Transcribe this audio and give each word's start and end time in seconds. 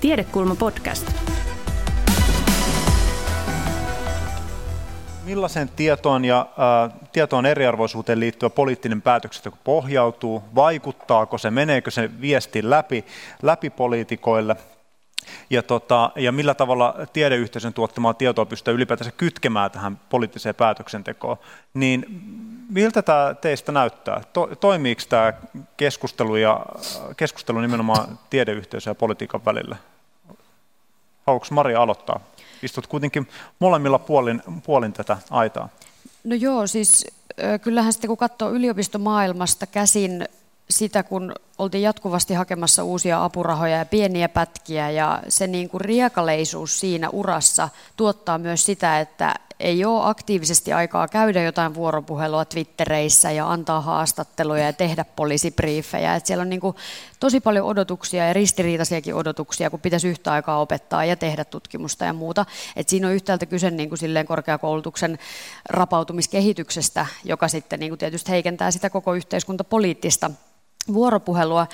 Tiedekulma 0.00 0.54
podcast. 0.54 1.12
Millaisen 5.24 5.68
tietoon 5.68 6.24
ja 6.24 6.40
äh, 6.40 6.98
tietoon 7.12 7.46
eriarvoisuuteen 7.46 8.20
liittyvä 8.20 8.50
poliittinen 8.50 9.02
päätöksenteko 9.02 9.56
pohjautuu? 9.64 10.42
Vaikuttaako 10.54 11.38
se, 11.38 11.50
meneekö 11.50 11.90
se 11.90 12.10
viesti 12.20 12.70
läpi, 12.70 13.04
läpi 13.42 13.70
poliitikoille? 13.70 14.56
Ja, 15.50 15.62
tota, 15.62 16.10
ja 16.16 16.32
millä 16.32 16.54
tavalla 16.54 16.94
tiedeyhteisön 17.12 17.74
tuottamaa 17.74 18.14
tietoa 18.14 18.46
pystyy 18.46 18.74
ylipäätänsä 18.74 19.12
kytkemään 19.12 19.70
tähän 19.70 20.00
poliittiseen 20.08 20.54
päätöksentekoon? 20.54 21.36
Niin 21.74 22.06
miltä 22.70 23.02
tämä 23.02 23.34
teistä 23.40 23.72
näyttää? 23.72 24.22
To, 24.32 24.48
toimiiko 24.60 25.02
tämä 25.08 25.32
keskustelu, 25.76 26.36
ja, 26.36 26.66
keskustelu 27.16 27.60
nimenomaan 27.60 28.18
tiedeyhteisön 28.30 28.90
ja 28.90 28.94
politiikan 28.94 29.44
välillä? 29.44 29.76
Haluatko 31.30 31.54
Maria 31.54 31.82
aloittaa? 31.82 32.20
Istut 32.62 32.86
kuitenkin 32.86 33.28
molemmilla 33.58 33.98
puolin, 33.98 34.42
puolin 34.64 34.92
tätä 34.92 35.16
aitaa. 35.30 35.68
No 36.24 36.34
joo, 36.34 36.66
siis 36.66 37.06
kyllähän 37.62 37.92
sitten 37.92 38.08
kun 38.08 38.16
katsoo 38.16 38.50
yliopistomaailmasta 38.50 39.66
käsin 39.66 40.28
sitä, 40.70 41.02
kun 41.02 41.34
oltiin 41.58 41.82
jatkuvasti 41.82 42.34
hakemassa 42.34 42.84
uusia 42.84 43.24
apurahoja 43.24 43.76
ja 43.76 43.84
pieniä 43.84 44.28
pätkiä 44.28 44.90
ja 44.90 45.22
se 45.28 45.46
niin 45.46 45.68
kuin 45.68 45.80
riekaleisuus 45.80 46.80
siinä 46.80 47.08
urassa 47.10 47.68
tuottaa 47.96 48.38
myös 48.38 48.66
sitä, 48.66 49.00
että 49.00 49.34
ei 49.60 49.84
ole 49.84 50.08
aktiivisesti 50.08 50.72
aikaa 50.72 51.08
käydä 51.08 51.42
jotain 51.42 51.74
vuoropuhelua 51.74 52.44
Twittereissä 52.44 53.30
ja 53.30 53.50
antaa 53.50 53.80
haastatteluja 53.80 54.64
ja 54.64 54.72
tehdä 54.72 55.04
poliisibriefejä. 55.04 56.16
Et 56.16 56.26
siellä 56.26 56.42
on 56.42 56.48
niin 56.48 56.60
kuin 56.60 56.76
tosi 57.20 57.40
paljon 57.40 57.66
odotuksia 57.66 58.26
ja 58.26 58.32
ristiriitaisiakin 58.32 59.14
odotuksia, 59.14 59.70
kun 59.70 59.80
pitäisi 59.80 60.08
yhtä 60.08 60.32
aikaa 60.32 60.60
opettaa 60.60 61.04
ja 61.04 61.16
tehdä 61.16 61.44
tutkimusta 61.44 62.04
ja 62.04 62.12
muuta. 62.12 62.46
Et 62.76 62.88
siinä 62.88 63.06
on 63.06 63.14
yhtäältä 63.14 63.46
kyse 63.46 63.70
niin 63.70 63.88
kuin 63.88 63.98
silleen 63.98 64.26
korkeakoulutuksen 64.26 65.18
rapautumiskehityksestä, 65.68 67.06
joka 67.24 67.48
sitten 67.48 67.80
niin 67.80 67.90
kuin 67.90 67.98
tietysti 67.98 68.30
heikentää 68.30 68.70
sitä 68.70 68.90
koko 68.90 69.14
yhteiskuntapoliittista 69.14 70.30
vuoropuhelua. 70.92 71.66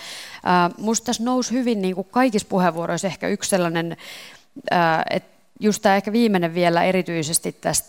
Minusta 0.78 1.06
tässä 1.06 1.24
nousi 1.24 1.54
hyvin 1.54 1.82
niin 1.82 1.94
kuin 1.94 2.08
kaikissa 2.10 2.48
puheenvuoroissa 2.48 3.06
ehkä 3.06 3.28
yksi 3.28 3.50
sellainen, 3.50 3.96
että 5.10 5.35
just 5.60 5.82
tämä 5.82 5.96
ehkä 5.96 6.12
viimeinen 6.12 6.54
vielä 6.54 6.84
erityisesti 6.84 7.52
tästä 7.52 7.88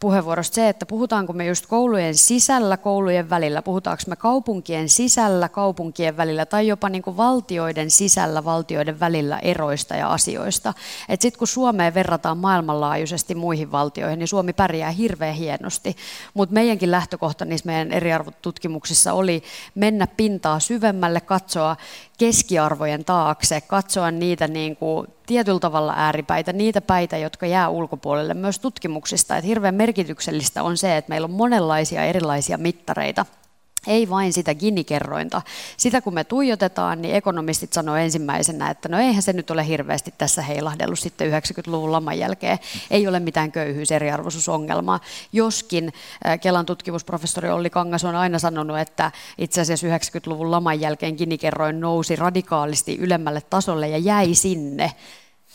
puheenvuorosta 0.00 0.54
se, 0.54 0.68
että 0.68 0.86
puhutaanko 0.86 1.32
me 1.32 1.46
just 1.46 1.66
koulujen 1.66 2.14
sisällä, 2.14 2.76
koulujen 2.76 3.30
välillä, 3.30 3.62
puhutaanko 3.62 4.02
me 4.06 4.16
kaupunkien 4.16 4.88
sisällä, 4.88 5.48
kaupunkien 5.48 6.16
välillä 6.16 6.46
tai 6.46 6.66
jopa 6.66 6.88
niin 6.88 7.02
kuin 7.02 7.16
valtioiden 7.16 7.90
sisällä, 7.90 8.44
valtioiden 8.44 9.00
välillä 9.00 9.38
eroista 9.38 9.96
ja 9.96 10.12
asioista. 10.12 10.74
Sitten 11.10 11.38
kun 11.38 11.48
Suomeen 11.48 11.94
verrataan 11.94 12.38
maailmanlaajuisesti 12.38 13.34
muihin 13.34 13.72
valtioihin, 13.72 14.18
niin 14.18 14.28
Suomi 14.28 14.52
pärjää 14.52 14.90
hirveän 14.90 15.34
hienosti, 15.34 15.96
mutta 16.34 16.54
meidänkin 16.54 16.90
lähtökohta 16.90 17.44
niissä 17.44 17.66
meidän 17.66 17.92
eriarvotutkimuksissa 17.92 19.12
oli 19.12 19.42
mennä 19.74 20.06
pintaa 20.06 20.60
syvemmälle, 20.60 21.20
katsoa 21.20 21.76
keskiarvojen 22.18 23.04
taakse, 23.04 23.60
katsoa 23.60 24.10
niitä 24.10 24.48
niin 24.48 24.76
kuin 24.76 25.06
tietyllä 25.26 25.60
tavalla 25.60 25.94
ääripäitä, 25.96 26.52
niitä 26.52 26.80
päitä, 26.80 27.16
jotka 27.16 27.46
jää 27.46 27.68
ulkopuolelle 27.68 28.34
myös 28.34 28.58
tutkimuksista. 28.58 29.36
Että 29.36 29.46
hirveän 29.46 29.74
merkityksellistä 29.80 30.62
on 30.62 30.76
se, 30.76 30.96
että 30.96 31.08
meillä 31.08 31.24
on 31.24 31.30
monenlaisia 31.30 32.04
erilaisia 32.04 32.58
mittareita– 32.58 33.26
ei 33.86 34.10
vain 34.10 34.32
sitä 34.32 34.54
Gini-kerrointa. 34.54 35.42
Sitä 35.76 36.00
kun 36.00 36.14
me 36.14 36.24
tuijotetaan, 36.24 37.02
niin 37.02 37.14
ekonomistit 37.14 37.72
sanoo 37.72 37.96
ensimmäisenä, 37.96 38.70
että 38.70 38.88
no 38.88 38.98
eihän 38.98 39.22
se 39.22 39.32
nyt 39.32 39.50
ole 39.50 39.66
hirveästi 39.66 40.14
tässä 40.18 40.42
heilahdellut 40.42 40.98
sitten 40.98 41.32
90-luvun 41.32 41.92
laman 41.92 42.18
jälkeen. 42.18 42.58
Ei 42.90 43.08
ole 43.08 43.20
mitään 43.20 43.52
köyhyys, 43.52 43.92
eriarvoisuusongelmaa. 43.92 45.00
Joskin 45.32 45.92
Kelan 46.40 46.66
tutkimusprofessori 46.66 47.50
Olli 47.50 47.70
Kangas 47.70 48.04
on 48.04 48.16
aina 48.16 48.38
sanonut, 48.38 48.78
että 48.78 49.12
itse 49.38 49.60
asiassa 49.60 49.86
90-luvun 49.86 50.50
laman 50.50 50.80
jälkeen 50.80 51.16
Gini-kerroin 51.16 51.80
nousi 51.80 52.16
radikaalisti 52.16 52.96
ylemmälle 52.96 53.40
tasolle 53.50 53.88
ja 53.88 53.98
jäi 53.98 54.34
sinne. 54.34 54.92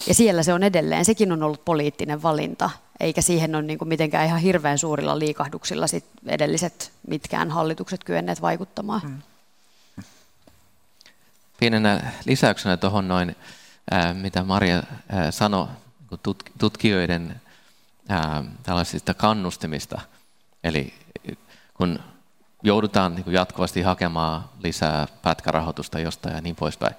Ja 0.07 0.13
siellä 0.13 0.43
se 0.43 0.53
on 0.53 0.63
edelleen. 0.63 1.05
Sekin 1.05 1.31
on 1.31 1.43
ollut 1.43 1.65
poliittinen 1.65 2.23
valinta 2.23 2.69
eikä 2.99 3.21
siihen 3.21 3.55
ole 3.55 3.63
niin 3.63 3.77
kuin 3.79 3.89
mitenkään 3.89 4.25
ihan 4.25 4.39
hirveän 4.39 4.77
suurilla 4.77 5.19
liikahduksilla 5.19 5.87
sit 5.87 6.05
edelliset 6.27 6.91
mitkään 7.07 7.51
hallitukset 7.51 8.03
kyenneet 8.03 8.41
vaikuttamaan. 8.41 9.01
Mm. 9.03 9.21
Pienenä 11.59 12.11
lisäyksenä 12.25 12.77
tuohon 12.77 13.07
noin, 13.07 13.35
ää, 13.91 14.13
mitä 14.13 14.43
Maria 14.43 14.83
ää, 15.09 15.31
sanoi 15.31 15.67
tutkijoiden 16.57 17.41
ää, 18.09 18.43
tällaisista 18.63 19.13
kannustimista. 19.13 20.01
Eli 20.63 20.93
kun 21.73 21.99
joudutaan 22.63 23.15
niin 23.15 23.23
kuin 23.23 23.33
jatkuvasti 23.33 23.81
hakemaan 23.81 24.49
lisää 24.63 25.07
pätkärahoitusta 25.21 25.99
jostain 25.99 26.35
ja 26.35 26.41
niin 26.41 26.55
poispäin, 26.55 26.95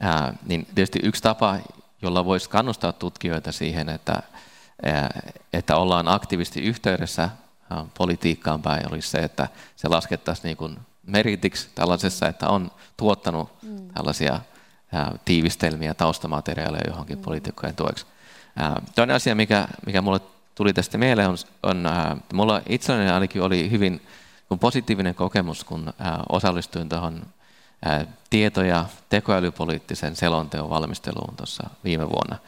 ää, 0.00 0.34
niin 0.46 0.66
tietysti 0.74 1.00
yksi 1.02 1.22
tapa, 1.22 1.56
jolla 2.02 2.24
voisi 2.24 2.50
kannustaa 2.50 2.92
tutkijoita 2.92 3.52
siihen, 3.52 3.88
että 3.88 4.22
että 5.52 5.76
ollaan 5.76 6.08
aktiivisesti 6.08 6.60
yhteydessä 6.62 7.30
politiikkaan 7.98 8.62
päin, 8.62 8.92
olisi 8.92 9.08
se, 9.08 9.18
että 9.18 9.48
se 9.76 9.88
laskettaisiin 9.88 10.44
niin 10.44 10.56
kuin 10.56 10.78
meritiksi 11.06 11.68
tällaisessa, 11.74 12.28
että 12.28 12.48
on 12.48 12.70
tuottanut 12.96 13.62
mm. 13.62 13.88
tällaisia 13.88 14.40
tiivistelmiä, 15.24 15.94
taustamateriaaleja 15.94 16.86
johonkin 16.86 17.18
mm. 17.18 17.22
poliitikkojen 17.22 17.76
tueksi. 17.76 18.06
Toinen 18.94 19.16
asia, 19.16 19.34
mikä, 19.34 19.68
mikä 19.86 20.02
mulle 20.02 20.20
tuli 20.54 20.72
tästä 20.72 20.98
mieleen, 20.98 21.28
on, 21.28 21.36
on 21.62 21.88
mulla 22.32 22.60
itselläni 22.68 23.10
ainakin 23.10 23.42
oli 23.42 23.70
hyvin 23.70 24.06
positiivinen 24.60 25.14
kokemus, 25.14 25.64
kun 25.64 25.92
osallistuin 26.28 26.88
tuohon 26.88 27.26
tieto- 28.30 28.62
ja 28.62 28.84
tekoälypoliittisen 29.08 30.16
selonteon 30.16 30.70
valmisteluun 30.70 31.36
tuossa 31.36 31.70
viime 31.84 32.08
vuonna 32.08 32.38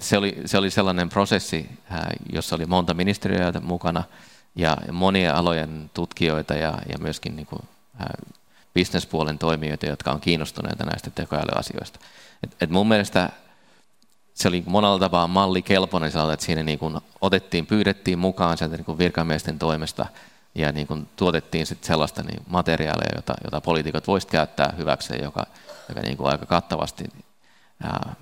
se, 0.00 0.18
oli, 0.18 0.36
se 0.44 0.58
oli 0.58 0.70
sellainen 0.70 1.08
prosessi, 1.08 1.70
jossa 2.32 2.56
oli 2.56 2.66
monta 2.66 2.94
ministeriöitä 2.94 3.60
mukana 3.60 4.04
ja 4.56 4.76
monien 4.92 5.34
alojen 5.34 5.90
tutkijoita 5.94 6.54
ja, 6.54 6.78
ja 6.92 6.98
myöskin 6.98 7.36
niin 7.36 7.46
kuin, 7.46 7.62
bisnespuolen 8.74 9.38
toimijoita, 9.38 9.86
jotka 9.86 10.10
on 10.10 10.20
kiinnostuneita 10.20 10.84
näistä 10.84 11.10
tekoälyasioista. 11.10 12.00
Et, 12.42 12.56
et 12.60 12.70
mun 12.70 12.88
mielestä 12.88 13.30
se 14.34 14.48
oli 14.48 14.62
monella 14.66 14.98
tapaa 14.98 15.26
malli 15.26 15.62
kelpoinen 15.62 16.12
että 16.32 16.46
siinä 16.46 16.62
niin 16.62 16.78
kuin 16.78 16.96
otettiin, 17.20 17.66
pyydettiin 17.66 18.18
mukaan 18.18 18.58
sieltä 18.58 18.76
niin 18.76 18.84
kuin 18.84 18.98
virkamiesten 18.98 19.58
toimesta 19.58 20.06
ja 20.56 20.72
niin 20.72 20.86
kuin 20.86 21.08
tuotettiin 21.16 21.66
sit 21.66 21.84
sellaista 21.84 22.22
niin 22.22 22.42
materiaalia, 22.48 23.16
jota, 23.16 23.34
jota 23.44 23.60
poliitikot 23.60 24.06
voisivat 24.06 24.32
käyttää 24.32 24.74
hyväkseen, 24.78 25.24
joka, 25.24 25.46
joka 25.88 26.00
niin 26.00 26.16
kuin 26.16 26.30
aika 26.30 26.46
kattavasti 26.46 27.04
ää, 27.82 28.14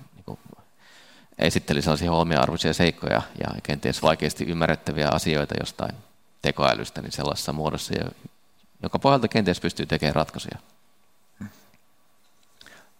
esitteli 1.39 1.81
sellaisia 1.81 2.11
huomioarvoisia 2.11 2.73
seikkoja 2.73 3.21
ja 3.39 3.61
kenties 3.63 4.01
vaikeasti 4.01 4.43
ymmärrettäviä 4.43 5.09
asioita 5.11 5.55
jostain 5.59 5.95
tekoälystä 6.41 7.01
niin 7.01 7.11
sellaisessa 7.11 7.53
muodossa, 7.53 7.93
joka 8.83 8.99
pohjalta 8.99 9.27
kenties 9.27 9.59
pystyy 9.59 9.85
tekemään 9.85 10.15
ratkaisuja. 10.15 10.57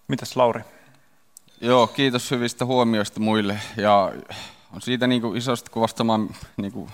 Mitäs 0.07 0.35
Lauri? 0.35 0.61
Joo, 1.61 1.87
kiitos 1.87 2.31
hyvistä 2.31 2.65
huomioista 2.65 3.19
muille. 3.19 3.59
Ja 3.77 4.11
on 4.73 4.81
siitä 4.81 5.07
niin 5.07 5.21
kuin 5.21 5.37
isosti 5.37 5.69
kuvastamaan 5.69 6.29
niin 6.57 6.71
kuin 6.71 6.91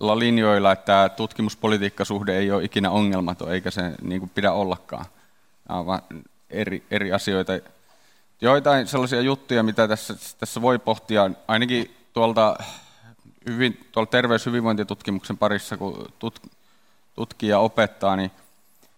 linjoilla, 0.00 0.72
että 0.72 1.10
tutkimuspolitiikkasuhde 1.16 2.38
ei 2.38 2.50
ole 2.50 2.64
ikinä 2.64 2.90
ongelmaton, 2.90 3.52
eikä 3.52 3.70
se 3.70 3.82
niin 4.02 4.20
kuin 4.20 4.30
pidä 4.34 4.52
ollakaan. 4.52 5.04
Nämä 5.68 5.80
on 5.80 5.86
vaan 5.86 6.02
eri, 6.50 6.82
eri 6.90 7.12
asioita. 7.12 7.52
Joitain 8.40 8.86
sellaisia 8.86 9.20
juttuja, 9.20 9.62
mitä 9.62 9.88
tässä, 9.88 10.14
tässä 10.38 10.62
voi 10.62 10.78
pohtia, 10.78 11.30
ainakin 11.48 11.94
tuolta, 12.12 12.56
hyvin, 13.46 13.86
tuolta 13.92 14.10
terveys- 14.10 14.46
hyvinvointitutkimuksen 14.46 15.38
parissa, 15.38 15.76
kun 15.76 16.12
tut, 16.18 16.42
tutkija 17.14 17.58
opettaa, 17.58 18.16
niin 18.16 18.30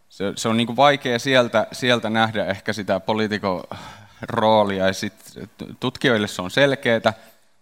se, 0.08 0.32
se 0.36 0.48
on 0.48 0.56
niin 0.56 0.66
kuin 0.66 0.76
vaikea 0.76 1.18
sieltä, 1.18 1.66
sieltä 1.72 2.10
nähdä 2.10 2.46
ehkä 2.46 2.72
sitä 2.72 3.00
poliitikon 3.00 3.64
roolia, 4.22 4.86
ja 4.86 4.92
sit 4.92 5.14
tutkijoille 5.80 6.28
se 6.28 6.42
on 6.42 6.50
selkeää, 6.50 7.12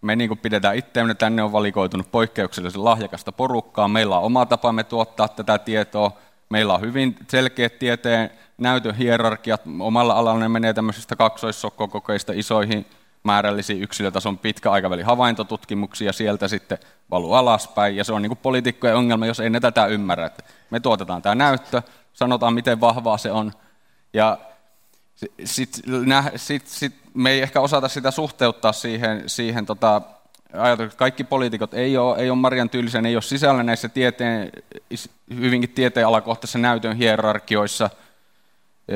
me 0.01 0.15
niin 0.15 0.27
kuin 0.27 0.37
pidetään 0.37 0.75
itseämme, 0.75 1.13
tänne 1.13 1.43
on 1.43 1.51
valikoitunut 1.51 2.11
poikkeuksellisen 2.11 2.85
lahjakasta 2.85 3.31
porukkaa, 3.31 3.87
meillä 3.87 4.17
on 4.17 4.23
oma 4.23 4.45
tapamme 4.45 4.83
tuottaa 4.83 5.27
tätä 5.27 5.57
tietoa, 5.57 6.11
meillä 6.49 6.73
on 6.73 6.81
hyvin 6.81 7.15
selkeät 7.27 7.79
tieteen 7.79 8.29
näytön 8.57 8.95
hierarkiat. 8.95 9.61
Omalla 9.79 10.13
alalla 10.13 10.39
ne 10.39 10.49
menee 10.49 10.73
tämmöisistä 10.73 11.15
kaksoissokkokokeista 11.15 12.33
isoihin 12.35 12.85
määrällisiin 13.23 13.83
yksilötason 13.83 14.37
pitkä 14.37 14.71
aikavälin 14.71 15.05
havaintotutkimuksia, 15.05 16.13
sieltä 16.13 16.47
sitten 16.47 16.77
valuu 17.11 17.33
alaspäin, 17.33 17.95
ja 17.95 18.03
se 18.03 18.13
on 18.13 18.21
niin 18.21 18.29
kuin 18.29 18.39
poliitikkojen 18.43 18.95
ongelma, 18.95 19.25
jos 19.25 19.39
ei 19.39 19.49
ne 19.49 19.59
tätä 19.59 19.85
ymmärrä. 19.85 20.25
Että 20.25 20.43
me 20.69 20.79
tuotetaan 20.79 21.21
tämä 21.21 21.35
näyttö, 21.35 21.81
sanotaan 22.13 22.53
miten 22.53 22.81
vahvaa 22.81 23.17
se 23.17 23.31
on, 23.31 23.51
ja 24.13 24.37
sit, 25.43 25.81
sit, 26.35 26.67
sit, 26.67 26.93
me 27.13 27.31
ei 27.31 27.41
ehkä 27.41 27.61
osata 27.61 27.87
sitä 27.87 28.11
suhteuttaa 28.11 28.73
siihen, 28.73 29.23
siihen 29.27 29.65
tota, 29.65 30.01
ajatus, 30.53 30.85
että 30.85 30.97
kaikki 30.97 31.23
poliitikot 31.23 31.73
ei 31.73 31.97
ole, 31.97 32.17
ei 32.17 32.29
ole 32.29 32.37
Marian 32.37 32.69
tyylisen, 32.69 33.05
ei 33.05 33.15
ole 33.15 33.21
sisällä 33.21 33.63
näissä 33.63 33.89
tieteen, 33.89 34.51
hyvinkin 35.35 35.69
tieteenalakohtaisissa 35.69 36.59
näytön 36.59 36.97
hierarkioissa. 36.97 37.89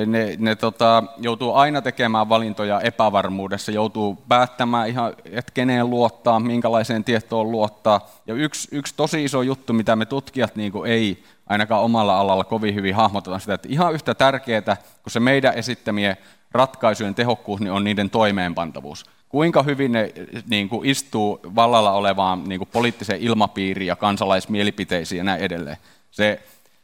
Ne, 0.06 0.36
ne 0.40 0.56
tota, 0.56 1.04
joutuu 1.18 1.54
aina 1.54 1.82
tekemään 1.82 2.30
valintoja 2.30 2.82
epävarmuudessa, 2.82 3.72
joutuu 3.72 4.24
päättämään 4.28 4.90
ihan, 4.90 5.14
että 5.26 5.52
keneen 5.54 5.90
luottaa, 5.90 6.40
minkälaiseen 6.40 7.04
tietoon 7.04 7.52
luottaa. 7.52 8.10
Ja 8.28 8.34
yksi, 8.34 8.68
yksi 8.72 8.94
tosi 8.98 9.24
iso 9.24 9.42
juttu, 9.42 9.74
mitä 9.74 9.96
me 9.96 10.06
tutkijat 10.06 10.56
niin 10.56 10.72
kuin 10.72 10.92
ei 10.92 11.24
ainakaan 11.48 11.84
omalla 11.84 12.20
alalla 12.20 12.44
kovin 12.44 12.76
hyvin 12.76 12.96
hahmoteta 12.96 13.40
sitä, 13.40 13.54
että 13.54 13.68
ihan 13.72 13.94
yhtä 13.94 14.16
tärkeää 14.16 14.78
kuin 15.04 15.12
se 15.12 15.20
meidän 15.20 15.54
esittämien 15.54 16.18
ratkaisujen 16.52 17.16
tehokkuus, 17.16 17.62
niin 17.62 17.72
on 17.72 17.84
niiden 17.84 18.10
toimeenpantavuus 18.10 19.06
kuinka 19.34 19.64
hyvin 19.64 19.92
ne 19.92 20.14
niin 20.50 20.70
kuin 20.70 20.90
istuu 20.90 21.40
vallalla 21.56 21.92
olevaan 21.92 22.44
niin 22.50 22.60
kuin 22.60 22.70
poliittiseen 22.74 23.22
ilmapiiriin 23.22 23.88
ja 23.88 23.96
kansalaismielipiteisiin 23.96 25.18
ja 25.18 25.24
näin 25.24 25.42
edelleen. 25.42 25.78
Se, 26.12 26.42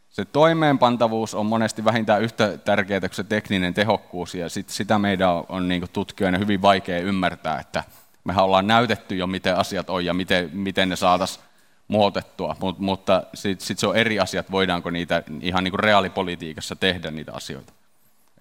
se 0.09 0.25
toimeenpantavuus 0.25 1.35
on 1.35 1.45
monesti 1.45 1.85
vähintään 1.85 2.21
yhtä 2.21 2.57
tärkeää 2.57 2.99
kuin 2.99 3.13
se 3.13 3.23
tekninen 3.23 3.73
tehokkuus, 3.73 4.35
ja 4.35 4.49
sit, 4.49 4.69
sitä 4.69 4.99
meidän 4.99 5.29
on, 5.49 5.67
niin 5.67 5.83
tutkijoina 5.93 6.37
hyvin 6.37 6.61
vaikea 6.61 6.99
ymmärtää, 6.99 7.59
että 7.59 7.83
mehän 8.23 8.45
ollaan 8.45 8.67
näytetty 8.67 9.15
jo, 9.15 9.27
miten 9.27 9.57
asiat 9.57 9.89
on 9.89 10.05
ja 10.05 10.13
miten, 10.13 10.49
miten 10.53 10.89
ne 10.89 10.95
saataisiin 10.95 11.45
muotettua, 11.87 12.55
Mut, 12.61 12.79
mutta 12.79 13.23
sitten 13.33 13.67
sit 13.67 13.79
se 13.79 13.87
on 13.87 13.95
eri 13.95 14.19
asiat, 14.19 14.51
voidaanko 14.51 14.89
niitä 14.89 15.23
ihan 15.41 15.63
niin 15.63 15.79
reaalipolitiikassa 15.79 16.75
tehdä 16.75 17.11
niitä 17.11 17.33
asioita. 17.33 17.73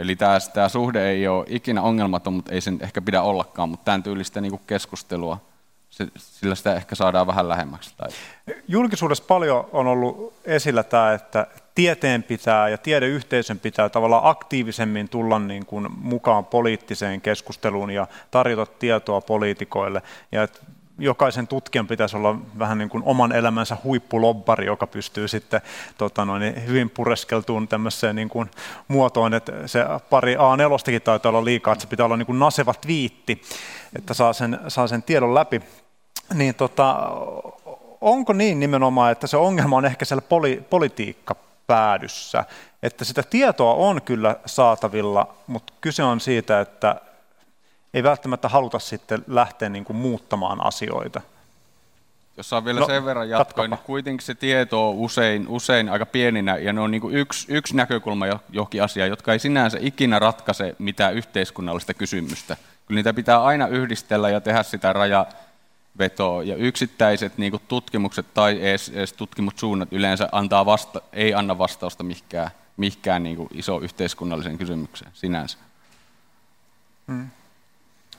Eli 0.00 0.16
tämä, 0.16 0.68
suhde 0.68 1.10
ei 1.10 1.28
ole 1.28 1.44
ikinä 1.48 1.82
ongelmaton, 1.82 2.32
mutta 2.32 2.52
ei 2.52 2.60
sen 2.60 2.78
ehkä 2.80 3.00
pidä 3.00 3.22
ollakaan, 3.22 3.68
mutta 3.68 3.84
tämän 3.84 4.02
tyylistä 4.02 4.40
niin 4.40 4.60
keskustelua, 4.66 5.40
sillä 6.16 6.54
sitä 6.54 6.74
ehkä 6.74 6.94
saadaan 6.94 7.26
vähän 7.26 7.48
lähemmäksi. 7.48 7.94
Tai... 7.96 8.08
Julkisuudessa 8.68 9.24
paljon 9.28 9.68
on 9.72 9.86
ollut 9.86 10.34
esillä 10.44 10.82
tämä, 10.82 11.12
että 11.12 11.46
tieteen 11.74 12.22
pitää 12.22 12.68
ja 12.68 12.78
tiedeyhteisön 12.78 13.58
pitää 13.58 13.88
tavallaan 13.88 14.26
aktiivisemmin 14.26 15.08
tulla 15.08 15.38
niin 15.38 15.66
kuin 15.66 15.86
mukaan 15.98 16.44
poliittiseen 16.44 17.20
keskusteluun 17.20 17.90
ja 17.90 18.06
tarjota 18.30 18.66
tietoa 18.66 19.20
poliitikoille. 19.20 20.02
Ja 20.32 20.42
että 20.42 20.60
jokaisen 20.98 21.48
tutkijan 21.48 21.86
pitäisi 21.86 22.16
olla 22.16 22.36
vähän 22.58 22.78
niin 22.78 22.88
kuin 22.88 23.02
oman 23.06 23.32
elämänsä 23.32 23.76
huippulobbari, 23.84 24.66
joka 24.66 24.86
pystyy 24.86 25.28
sitten 25.28 25.60
tota 25.98 26.24
noin, 26.24 26.66
hyvin 26.66 26.90
pureskeltuun 26.90 27.68
tämmöiseen 27.68 28.16
niin 28.16 28.28
kuin 28.28 28.50
muotoon, 28.88 29.34
että 29.34 29.52
se 29.66 29.84
pari 30.10 30.36
A4 30.36 31.00
taitaa 31.04 31.30
olla 31.30 31.44
liikaa, 31.44 31.72
että 31.72 31.82
se 31.82 31.88
pitää 31.88 32.06
olla 32.06 32.16
niin 32.16 32.26
kuin 32.26 32.38
naseva 32.38 32.74
twiitti, 32.74 33.42
että 33.96 34.14
saa 34.14 34.32
sen, 34.32 34.60
saa 34.68 34.86
sen 34.86 35.02
tiedon 35.02 35.34
läpi. 35.34 35.62
Niin 36.34 36.54
tota, 36.54 36.96
onko 38.00 38.32
niin 38.32 38.60
nimenomaan, 38.60 39.12
että 39.12 39.26
se 39.26 39.36
ongelma 39.36 39.76
on 39.76 39.84
ehkä 39.84 40.04
siellä 40.04 40.22
poli, 40.22 40.64
politiikkapäädyssä, 40.70 42.44
että 42.82 43.04
sitä 43.04 43.22
tietoa 43.22 43.74
on 43.74 44.02
kyllä 44.02 44.36
saatavilla, 44.46 45.34
mutta 45.46 45.72
kyse 45.80 46.02
on 46.02 46.20
siitä, 46.20 46.60
että 46.60 47.00
ei 47.98 48.02
välttämättä 48.02 48.48
haluta 48.48 48.78
sitten 48.78 49.24
lähteä 49.26 49.68
niin 49.68 49.84
kuin 49.84 49.96
muuttamaan 49.96 50.66
asioita. 50.66 51.20
Jos 52.36 52.48
saa 52.48 52.64
vielä 52.64 52.80
no, 52.80 52.86
sen 52.86 53.04
verran 53.04 53.28
jatkoa, 53.28 53.68
niin 53.68 53.78
kuitenkin 53.78 54.26
se 54.26 54.34
tieto 54.34 54.88
on 54.88 54.96
usein, 54.96 55.48
usein 55.48 55.88
aika 55.88 56.06
pieninä, 56.06 56.56
ja 56.56 56.72
ne 56.72 56.80
on 56.80 56.90
niin 56.90 57.00
kuin 57.00 57.16
yksi, 57.16 57.46
yksi 57.52 57.76
näkökulma 57.76 58.26
johonkin 58.50 58.82
asiaan, 58.82 59.10
jotka 59.10 59.32
ei 59.32 59.38
sinänsä 59.38 59.78
ikinä 59.80 60.18
ratkaise 60.18 60.76
mitään 60.78 61.14
yhteiskunnallista 61.14 61.94
kysymystä. 61.94 62.56
Kyllä 62.86 62.98
niitä 62.98 63.14
pitää 63.14 63.42
aina 63.42 63.66
yhdistellä 63.66 64.30
ja 64.30 64.40
tehdä 64.40 64.62
sitä 64.62 64.92
rajavetoa, 64.92 66.42
ja 66.42 66.56
yksittäiset 66.56 67.38
niin 67.38 67.50
kuin 67.50 67.62
tutkimukset 67.68 68.26
tai 68.34 68.68
edes, 68.68 68.88
edes 68.88 69.12
tutkimussuunnat 69.12 69.92
yleensä 69.92 70.28
antaa 70.32 70.66
vasta, 70.66 71.00
ei 71.12 71.34
anna 71.34 71.58
vastausta 71.58 72.02
mihinkään, 72.02 72.50
mihinkään 72.76 73.22
niin 73.22 73.36
kuin 73.36 73.48
iso 73.52 73.78
yhteiskunnalliseen 73.78 74.58
kysymykseen 74.58 75.10
sinänsä. 75.14 75.58
Hmm. 77.06 77.28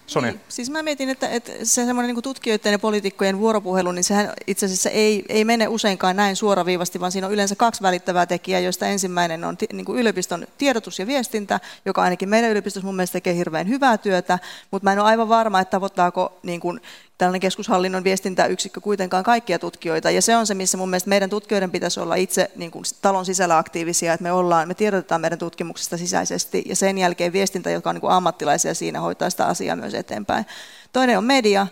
Sonia. 0.09 0.31
Niin, 0.31 0.41
siis 0.49 0.69
mä 0.69 0.83
mietin, 0.83 1.09
että, 1.09 1.29
että 1.29 1.51
se 1.63 1.85
semmoinen 1.85 2.15
niin 2.15 2.23
tutkijoiden 2.23 2.71
ja 2.71 2.79
poliitikkojen 2.79 3.39
vuoropuhelu, 3.39 3.91
niin 3.91 4.03
sehän 4.03 4.33
itse 4.47 4.65
asiassa 4.65 4.89
ei, 4.89 5.25
ei 5.29 5.45
mene 5.45 5.67
useinkaan 5.67 6.15
näin 6.15 6.35
suoraviivasti, 6.35 6.99
vaan 6.99 7.11
siinä 7.11 7.27
on 7.27 7.33
yleensä 7.33 7.55
kaksi 7.55 7.81
välittävää 7.81 8.25
tekijää, 8.25 8.59
joista 8.59 8.85
ensimmäinen 8.85 9.43
on 9.43 9.57
niin 9.73 9.85
kuin 9.85 9.99
yliopiston 9.99 10.47
tiedotus 10.57 10.99
ja 10.99 11.07
viestintä, 11.07 11.59
joka 11.85 12.01
ainakin 12.01 12.29
meidän 12.29 12.51
yliopistossa 12.51 12.85
mun 12.85 12.95
mielestä 12.95 13.13
tekee 13.13 13.35
hirveän 13.35 13.67
hyvää 13.67 13.97
työtä, 13.97 14.39
mutta 14.71 14.83
mä 14.83 14.93
en 14.93 14.99
ole 14.99 15.07
aivan 15.07 15.29
varma, 15.29 15.59
että 15.59 15.71
tavoittaako 15.71 16.39
niin 16.43 16.59
kuin 16.59 16.81
tällainen 17.19 17.39
keskushallinnon 17.39 18.03
viestintäyksikkö 18.03 18.81
kuitenkaan 18.81 19.23
kaikkia 19.23 19.59
tutkijoita, 19.59 20.11
ja 20.11 20.21
se 20.21 20.35
on 20.35 20.47
se, 20.47 20.53
missä 20.53 20.77
mun 20.77 20.89
mielestä 20.89 21.09
meidän 21.09 21.29
tutkijoiden 21.29 21.71
pitäisi 21.71 21.99
olla 21.99 22.15
itse 22.15 22.51
niin 22.55 22.71
kuin 22.71 22.83
talon 23.01 23.25
sisällä 23.25 23.57
aktiivisia, 23.57 24.13
että 24.13 24.23
me, 24.23 24.31
ollaan, 24.31 24.67
me 24.67 24.73
tiedotetaan 24.73 25.21
meidän 25.21 25.39
tutkimuksista 25.39 25.97
sisäisesti, 25.97 26.63
ja 26.65 26.75
sen 26.75 26.97
jälkeen 26.97 27.33
viestintä, 27.33 27.69
joka 27.69 27.89
on 27.89 27.95
niin 27.95 28.01
kuin 28.01 28.13
ammattilaisia 28.13 28.73
siinä, 28.73 28.99
hoitaa 28.99 29.29
sitä 29.29 29.45
asiaa 29.45 29.75
myös 29.75 29.93
eteenpäin. 29.93 30.45
Toinen 30.93 31.17
on 31.17 31.23
media, 31.23 31.67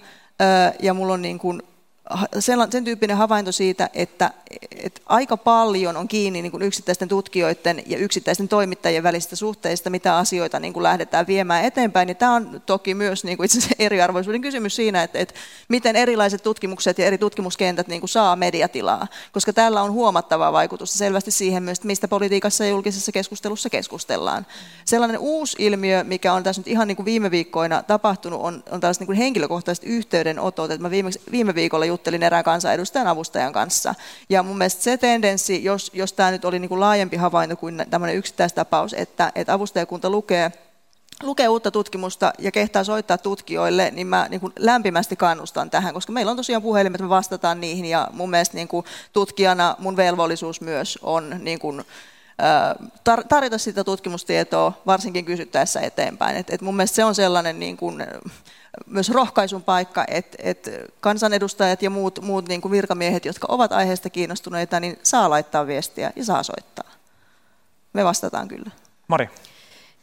ja 0.80 0.94
mulla 0.94 1.14
on 1.14 1.22
niin 1.22 1.40
kuin 1.40 1.62
sen 2.70 2.84
tyyppinen 2.84 3.18
havainto 3.18 3.52
siitä, 3.52 3.90
että, 3.94 4.32
että 4.84 5.02
aika 5.06 5.38
paljon 5.38 5.98
on 5.98 6.08
kiinni 6.08 6.42
niin 6.42 6.52
kuin 6.52 6.64
yksittäisten 6.64 7.08
tutkijoiden 7.08 7.84
ja 7.86 7.98
yksittäisten 7.98 8.48
toimittajien 8.48 9.04
välisistä 9.04 9.36
suhteista, 9.36 9.90
mitä 9.90 10.18
asioita 10.18 10.60
niin 10.60 10.74
kuin 10.74 10.84
lähdetään 10.84 11.28
viemään 11.28 11.66
eteenpäin. 11.66 12.10
Ja 12.10 12.16
tämä 12.16 12.36
on 12.36 12.62
toki 12.66 12.94
myös 12.94 13.24
niin 13.24 13.38
kuin 13.38 13.46
itse 13.46 13.70
eriarvoisuuden 13.80 14.42
kysymys 14.42 14.76
siinä, 14.76 15.04
että, 15.04 15.20
että 15.20 15.36
miten 15.68 15.96
erilaiset 15.96 16.44
tutkimukset 16.44 16.98
ja 16.98 17.06
eri 17.06 17.18
tutkimuskentät 17.18 17.88
niin 17.88 18.02
kuin 18.02 18.10
saa 18.10 18.36
mediatilaa, 18.36 19.08
koska 19.32 19.54
tällä 19.54 19.82
on 19.82 19.92
huomattavaa 19.92 20.54
vaikutusta 20.54 20.98
selvästi 20.98 21.32
siihen 21.32 21.64
myös, 21.64 21.84
mistä 21.84 22.08
politiikassa 22.08 22.64
ja 22.64 22.70
julkisessa 22.70 23.12
keskustelussa 23.12 23.70
keskustellaan. 23.70 24.46
Sellainen 24.86 25.20
uusi 25.20 25.56
ilmiö, 25.60 26.04
mikä 26.04 26.34
on 26.34 26.44
tässä 26.44 26.60
nyt 26.60 26.68
ihan 26.68 26.88
niin 26.88 26.96
kuin 26.96 27.06
viime 27.06 27.32
viikkoina 27.32 27.84
tapahtunut, 27.84 28.42
on, 28.42 28.64
on 28.72 28.80
tällaiset 28.80 29.02
niin 29.02 29.08
kuin 29.08 29.18
henkilökohtaiset 29.18 29.84
yhteydenotot. 29.84 30.72
Että 30.72 30.82
mä 30.82 30.92
viime, 30.92 31.10
viime 31.32 31.56
viikolla 31.56 31.86
juttelin 31.98 32.24
erään 32.24 32.44
kansanedustajan 32.44 33.08
avustajan 33.08 33.54
kanssa. 33.54 33.96
Ja 34.30 34.44
mun 34.44 34.58
mielestä 34.58 34.84
se 34.84 34.98
tendenssi, 34.98 35.64
jos, 35.64 35.92
jos 35.94 36.14
tämä 36.14 36.32
nyt 36.32 36.46
oli 36.46 36.60
niin 36.60 36.70
kuin 36.70 36.80
laajempi 36.80 37.18
havainto 37.18 37.56
kuin 37.56 37.86
tämmöinen 37.90 38.16
yksittäistapaus, 38.16 38.94
että, 38.94 39.32
että 39.36 39.54
avustajakunta 39.54 40.10
lukee 40.10 40.52
lukee 41.24 41.48
uutta 41.48 41.72
tutkimusta 41.72 42.34
ja 42.40 42.52
kehtaa 42.52 42.84
soittaa 42.84 43.18
tutkijoille, 43.18 43.92
niin 43.92 44.08
mä 44.08 44.28
niin 44.30 44.42
kuin 44.42 44.54
lämpimästi 44.60 45.16
kannustan 45.16 45.70
tähän, 45.70 45.94
koska 45.94 46.14
meillä 46.14 46.30
on 46.30 46.38
tosiaan 46.38 46.62
puhelimet, 46.62 47.02
me 47.02 47.10
vastataan 47.10 47.62
niihin 47.62 47.86
ja 47.86 48.08
mun 48.12 48.30
mielestä 48.30 48.56
niin 48.56 48.68
kuin 48.68 48.86
tutkijana 49.14 49.76
mun 49.80 49.98
velvollisuus 49.98 50.62
myös 50.62 51.00
on 51.02 51.36
niin 51.40 51.60
kuin, 51.60 51.86
tarjota 53.30 53.58
sitä 53.58 53.84
tutkimustietoa, 53.84 54.74
varsinkin 54.86 55.26
kysyttäessä 55.26 55.80
eteenpäin. 55.80 56.38
Et, 56.38 56.50
et 56.50 56.62
mun 56.62 56.76
mielestä 56.76 56.96
se 56.96 57.06
on 57.06 57.16
sellainen 57.16 57.60
niin 57.60 57.78
kuin, 57.78 58.04
myös 58.86 59.10
rohkaisun 59.10 59.64
paikka, 59.64 60.06
että, 60.08 60.38
että 60.44 60.72
kansanedustajat 61.00 61.82
ja 61.82 61.90
muut, 61.90 62.20
muut 62.22 62.48
niin 62.48 62.62
kuin 62.62 62.72
virkamiehet, 62.72 63.26
jotka 63.26 63.48
ovat 63.50 63.72
aiheesta 63.72 64.10
kiinnostuneita, 64.10 64.80
niin 64.80 65.00
saa 65.04 65.30
laittaa 65.30 65.68
viestiä 65.68 66.12
ja 66.16 66.26
saa 66.26 66.44
soittaa. 66.44 66.92
Me 67.94 68.04
vastataan 68.04 68.48
kyllä. 68.48 68.72
Mari. 69.08 69.30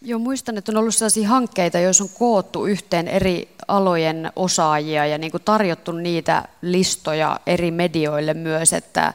Joo, 0.03 0.19
muistan, 0.19 0.59
että 0.59 0.73
on 0.73 0.77
ollut 0.77 0.95
sellaisia 0.95 1.29
hankkeita, 1.29 1.79
joissa 1.79 2.05
on 2.05 2.11
koottu 2.19 2.67
yhteen 2.67 3.09
eri 3.09 3.49
alojen 3.69 4.33
osaajia 4.37 5.07
ja 5.07 5.19
niin 5.19 5.31
kuin 5.31 5.43
tarjottu 5.43 5.93
niitä 5.93 6.49
listoja 6.63 7.41
eri 7.47 7.71
medioille 7.71 8.35
myös, 8.35 8.73
että 8.73 9.13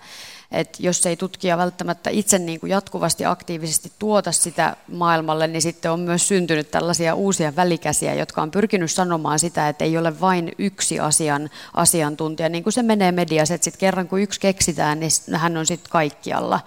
että 0.51 0.77
jos 0.83 1.05
ei 1.05 1.17
tutkija 1.17 1.57
välttämättä 1.57 2.09
itse 2.09 2.39
niin 2.39 2.59
kuin 2.59 2.69
jatkuvasti 2.69 3.25
aktiivisesti 3.25 3.91
tuota 3.99 4.31
sitä 4.31 4.75
maailmalle, 4.87 5.47
niin 5.47 5.61
sitten 5.61 5.91
on 5.91 5.99
myös 5.99 6.27
syntynyt 6.27 6.71
tällaisia 6.71 7.15
uusia 7.15 7.55
välikäsiä, 7.55 8.13
jotka 8.13 8.41
on 8.41 8.51
pyrkinyt 8.51 8.91
sanomaan 8.91 9.39
sitä, 9.39 9.69
että 9.69 9.85
ei 9.85 9.97
ole 9.97 10.19
vain 10.21 10.51
yksi 10.57 10.99
asian 10.99 11.49
asiantuntija, 11.73 12.49
niin 12.49 12.63
kuin 12.63 12.73
se 12.73 12.83
menee 12.83 13.11
mediassa, 13.11 13.53
että 13.53 13.65
sitten 13.65 13.79
kerran 13.79 14.07
kun 14.07 14.21
yksi 14.21 14.39
keksitään, 14.39 14.99
niin 14.99 15.11
hän 15.35 15.57
on 15.57 15.65
sitten 15.65 15.91
kaikkialla. 15.91 16.59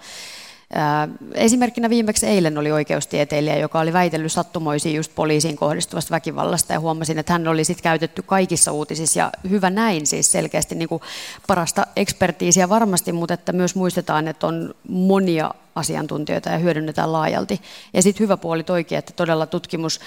Esimerkkinä 1.33 1.89
viimeksi 1.89 2.25
eilen 2.25 2.57
oli 2.57 2.71
oikeustieteilijä, 2.71 3.57
joka 3.57 3.79
oli 3.79 3.93
väitellyt 3.93 4.31
sattumoisiin 4.31 4.95
just 4.95 5.11
poliisiin 5.15 5.55
kohdistuvasta 5.55 6.11
väkivallasta 6.11 6.73
ja 6.73 6.79
huomasin, 6.79 7.19
että 7.19 7.33
hän 7.33 7.47
oli 7.47 7.63
sitten 7.63 7.83
käytetty 7.83 8.21
kaikissa 8.21 8.71
uutisissa 8.71 9.19
ja 9.19 9.31
hyvä 9.49 9.69
näin 9.69 10.07
siis 10.07 10.31
selkeästi 10.31 10.75
niin 10.75 10.89
kuin 10.89 11.01
parasta 11.47 11.87
ekspertiisiä 11.95 12.69
varmasti, 12.69 13.11
mutta 13.11 13.33
että 13.33 13.53
myös 13.53 13.75
muistetaan, 13.75 14.27
että 14.27 14.47
on 14.47 14.75
monia 14.87 15.53
asiantuntijoita 15.75 16.49
ja 16.49 16.57
hyödynnetään 16.57 17.13
laajalti. 17.13 17.61
Ja 17.93 18.01
sitten 18.01 18.23
hyvä 18.23 18.37
puoli 18.37 18.63
toikin, 18.63 18.97
että 18.97 19.13
todella 19.15 19.45
tutkimus 19.45 19.99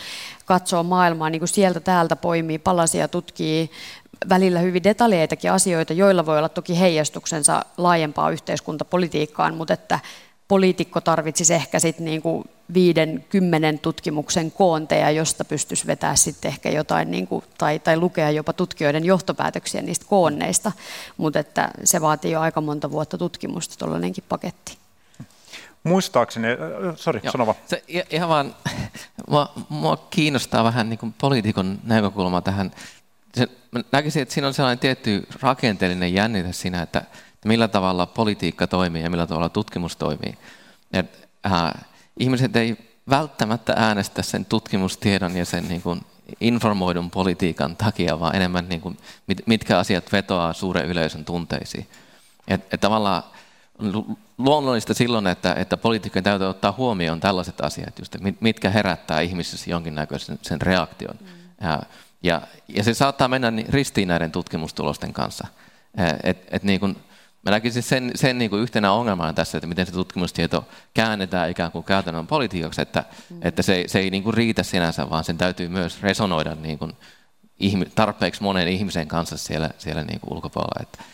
katsoo 0.45 0.83
maailmaa 0.83 1.31
niin 1.31 1.41
kuin 1.41 1.49
sieltä 1.49 1.81
täältä 1.81 2.17
poimii 2.17 2.59
palasia, 2.59 3.09
tutkii 3.09 3.71
välillä 4.29 4.59
hyvin 4.61 4.85
detaljeitakin 4.85 5.53
asioita, 5.53 5.93
joilla 5.93 6.27
voi 6.27 6.39
olla 6.39 6.49
toki 6.49 6.81
heijastuksensa 6.81 7.65
laajempaa 7.77 8.31
yhteiskuntapolitiikkaan, 8.31 9.55
mutta 9.55 9.75
että 9.75 10.01
poliitikko 10.49 11.01
tarvitsisi 11.01 11.55
ehkä 11.55 11.81
sit 11.81 11.99
niinku 11.99 12.45
viiden, 12.75 13.25
kymmenen 13.29 13.79
tutkimuksen 13.79 14.51
koonteja, 14.51 15.11
josta 15.11 15.45
pystyisi 15.45 15.87
vetämään 15.87 16.17
sitten 16.17 16.49
ehkä 16.49 16.71
jotain, 16.71 17.11
niinku, 17.11 17.45
tai, 17.59 17.79
tai 17.79 17.97
lukea 17.97 18.31
jopa 18.31 18.53
tutkijoiden 18.53 19.05
johtopäätöksiä 19.05 19.83
niistä 19.83 20.07
koonneista, 20.09 20.73
mutta 21.17 21.39
että 21.39 21.71
se 21.85 22.01
vaatii 22.01 22.33
jo 22.33 22.41
aika 22.41 22.61
monta 22.61 22.91
vuotta 22.91 23.19
tutkimusta 23.19 23.75
tuollainenkin 23.79 24.25
paketti. 24.29 24.79
Muistaakseni, 25.83 26.49
sori, 26.97 27.21
sano 27.33 27.47
vaan. 27.47 27.59
Se, 27.67 27.85
ihan 28.11 28.29
vaan, 28.29 28.55
mua, 29.31 29.53
mua 29.69 29.97
kiinnostaa 30.11 30.65
vähän 30.65 30.91
niin 30.91 31.15
poliitikon 31.19 31.79
näkökulma 31.85 32.41
tähän. 32.41 32.73
Se, 33.35 33.47
mä 33.71 33.81
näkisin, 33.93 34.23
että 34.23 34.35
siinä 34.35 34.47
on 34.47 34.55
sellainen 34.55 34.79
tietty 34.79 35.27
rakenteellinen 35.41 36.15
jännite 36.15 36.53
siinä, 36.53 36.83
että 36.83 37.03
millä 37.45 37.69
tavalla 37.69 38.07
politiikka 38.07 38.67
toimii 38.67 39.03
ja 39.03 39.11
millä 39.11 39.27
tavalla 39.27 39.49
tutkimus 39.49 39.97
toimii. 39.97 40.39
Et, 40.93 41.29
äh, 41.47 41.73
ihmiset 42.19 42.57
ei 42.57 42.77
välttämättä 43.11 43.73
äänestä 43.77 44.23
sen 44.23 44.45
tutkimustiedon 44.45 45.37
ja 45.37 45.45
sen 45.45 45.69
niin 45.69 45.83
kuin 45.83 46.01
informoidun 46.41 47.11
politiikan 47.11 47.77
takia, 47.77 48.21
vaan 48.21 48.37
enemmän 48.37 48.69
niin 48.69 48.81
kuin, 48.81 48.99
mit, 49.27 49.43
mitkä 49.47 49.79
asiat 49.79 50.13
vetoaa 50.13 50.53
suuren 50.53 50.87
yleisön 50.87 51.25
tunteisiin. 51.25 51.87
Et, 52.49 52.75
et 52.75 52.81
tavallaan 52.81 53.23
luonnollista 54.39 54.95
silloin, 54.95 55.27
että, 55.27 55.55
että 55.55 55.77
poliitikkojen 55.77 56.25
täytyy 56.25 56.47
ottaa 56.47 56.75
huomioon 56.77 57.21
tällaiset 57.21 57.61
asiat, 57.61 57.99
just, 57.99 58.17
mitkä 58.41 58.71
herättää 58.71 59.21
ihmisissä 59.21 59.71
jonkinnäköisen 59.71 60.39
sen 60.43 60.61
reaktion. 60.61 61.17
Mm. 61.21 61.27
Ja, 61.61 61.83
ja, 62.23 62.43
ja 62.69 62.85
se 62.85 62.95
saattaa 62.95 63.29
mennä 63.29 63.53
ristiin 63.69 64.09
näiden 64.09 64.33
tutkimustulosten 64.33 65.13
kanssa. 65.13 65.47
Et, 66.23 66.39
et 66.51 66.63
niin 66.63 66.81
kuin, 66.81 66.97
Mä 67.47 67.51
näkisin 67.51 67.83
sen, 67.83 68.11
sen 68.15 68.39
niin 68.39 68.51
kuin 68.51 68.63
yhtenä 68.63 68.93
ongelmana 68.93 69.33
tässä, 69.33 69.59
että 69.59 69.67
miten 69.67 69.87
se 69.87 69.93
tutkimustieto 69.93 70.69
käännetään 70.95 71.51
ikään 71.51 71.73
kuin 71.73 71.85
käytännön 71.85 72.27
politiikaksi, 72.27 72.83
että, 72.83 73.05
mm. 73.31 73.39
että 73.43 73.63
se, 73.63 73.85
se 73.87 73.99
ei 73.99 74.11
niin 74.11 74.23
kuin 74.23 74.35
riitä 74.35 74.63
sinänsä, 74.63 75.11
vaan 75.11 75.25
sen 75.25 75.39
täytyy 75.39 75.69
myös 75.69 76.03
resonoida 76.03 76.55
niin 76.55 76.79
kuin 76.79 76.93
tarpeeksi 77.95 78.43
monen 78.43 78.69
ihmisen 78.69 79.09
kanssa 79.09 79.37
siellä, 79.37 79.71
siellä 79.79 80.03
niin 80.03 80.21
kuin 80.21 80.33
ulkopuolella. 80.33 80.83
Että, 80.83 81.05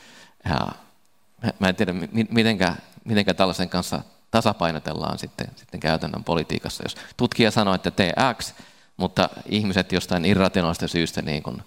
ja, 0.44 0.68
mä 1.58 1.68
en 1.68 1.76
tiedä, 1.76 1.94
mitenkä, 2.30 2.74
mitenkä 3.04 3.34
tällaisen 3.34 3.68
kanssa 3.68 4.02
tasapainotellaan 4.30 5.18
sitten, 5.18 5.46
sitten 5.56 5.80
käytännön 5.80 6.24
politiikassa. 6.24 6.82
Jos 6.84 6.96
tutkija 7.16 7.50
sanoo, 7.50 7.74
että 7.74 7.90
tee 7.90 8.12
X, 8.38 8.54
mutta 8.96 9.28
ihmiset 9.46 9.92
jostain 9.92 10.24
irrationaalista 10.24 10.88
syystä 10.88 11.22
niin 11.22 11.42
kuin 11.42 11.62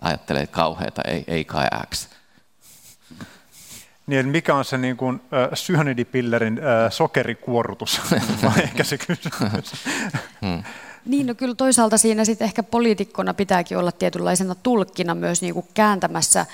ajattelee 0.00 0.46
kauheata, 0.46 1.02
ei, 1.02 1.24
ei 1.26 1.44
kai 1.44 1.66
X. 1.94 2.08
Niin, 4.06 4.28
mikä 4.28 4.54
on 4.54 4.64
se 4.64 4.78
niin 4.78 4.96
kuin, 4.96 5.20
äh, 5.32 5.48
syönidipillerin 5.54 6.58
äh, 6.58 6.92
sokerikuorrutus, 6.92 8.00
ehkä 8.62 8.84
se 8.84 8.98
kysymys. 8.98 9.72
Hmm. 10.42 10.62
Niin, 11.04 11.26
no 11.26 11.34
kyllä 11.34 11.54
toisaalta 11.54 11.98
siinä 11.98 12.24
sitten 12.24 12.44
ehkä 12.44 12.62
poliitikkona 12.62 13.34
pitääkin 13.34 13.78
olla 13.78 13.92
tietynlaisena 13.92 14.54
tulkkina 14.54 15.14
myös 15.14 15.42
niin 15.42 15.54
kuin 15.54 15.66
kääntämässä 15.74 16.46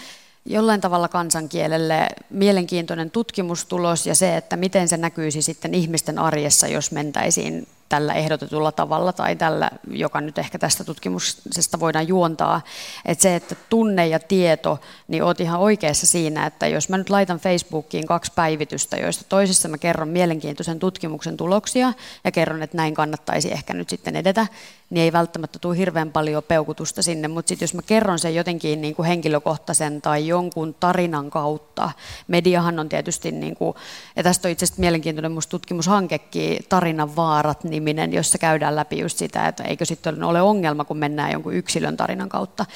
jollain 0.45 0.81
tavalla 0.81 1.09
kansankielelle 1.09 2.09
mielenkiintoinen 2.31 3.11
tutkimustulos 3.11 4.07
ja 4.07 4.15
se, 4.15 4.37
että 4.37 4.57
miten 4.57 4.89
se 4.89 4.97
näkyisi 4.97 5.43
sitten 5.43 5.75
ihmisten 5.75 6.19
arjessa, 6.19 6.69
jos 6.69 6.93
mentäisiin 6.93 7.67
tällä 7.91 8.15
ehdotetulla 8.15 8.73
tavalla 8.73 9.13
tai 9.13 9.37
tällä, 9.37 9.71
joka 9.91 10.21
nyt 10.21 10.39
ehkä 10.39 10.59
tästä 10.59 10.85
tutkimuksesta 10.85 11.81
voidaan 11.81 12.09
juontaa. 12.09 12.61
Että 13.05 13.23
se, 13.23 13.37
että 13.37 13.57
tunne 13.69 14.07
ja 14.07 14.19
tieto, 14.19 14.79
niin 15.09 15.23
oot 15.23 15.41
ihan 15.41 15.61
oikeassa 15.61 16.07
siinä, 16.07 16.47
että 16.47 16.67
jos 16.67 16.89
mä 16.89 16.99
nyt 16.99 17.11
laitan 17.11 17.39
Facebookiin 17.39 18.07
kaksi 18.07 18.33
päivitystä, 18.35 18.97
joista 18.97 19.25
toisessa 19.29 19.69
mä 19.69 19.79
kerron 19.79 20.09
mielenkiintoisen 20.09 20.79
tutkimuksen 20.79 21.37
tuloksia 21.37 21.93
ja 22.25 22.31
kerron, 22.31 22.63
että 22.63 22.77
näin 22.77 22.95
kannattaisi 22.95 23.53
ehkä 23.53 23.75
nyt 23.75 23.89
sitten 23.89 24.17
edetä, 24.17 24.47
niin 24.91 25.05
ei 25.05 25.13
välttämättä 25.13 25.59
tule 25.59 25.77
hirveän 25.77 26.13
paljon 26.13 26.43
peukutusta 26.43 27.03
sinne, 27.03 27.29
mutta 27.29 27.49
sitten 27.49 27.67
jos 27.67 27.75
mä 27.75 27.83
kerron 27.83 28.19
sen 28.19 28.35
jotenkin 28.35 28.81
niin 28.81 28.95
kuin 28.95 29.07
henkilökohtaisen 29.07 30.03
tai 30.03 30.27
jonkun 30.27 30.75
tarinan 30.75 31.31
kautta, 31.31 31.91
mediahan 32.29 32.79
on 32.79 32.89
tietysti, 32.89 33.33
niin 33.33 33.57
kuin, 33.57 33.75
ja 34.17 34.23
tästä 34.23 34.49
on 34.49 34.53
itse 34.53 34.65
asiassa 34.65 34.81
mielenkiintoinen 34.81 35.33
musta 35.33 35.51
tutkimushankekin, 35.51 36.61
Tarinan 36.69 37.17
vaarat 37.17 37.65
niminen, 37.81 38.13
jossa 38.13 38.39
käydään 38.39 38.77
läpi 38.77 38.99
just 38.99 39.19
sitä, 39.19 39.49
että 39.49 39.65
eikö 39.65 39.85
sitten 39.85 40.23
ole 40.23 40.43
ongelma, 40.43 40.85
kun 40.85 40.99
mennään 40.99 41.33
jonkun 41.33 41.55
yksilön 41.55 41.97
tarinan 41.97 42.29
kautta. 42.29 42.67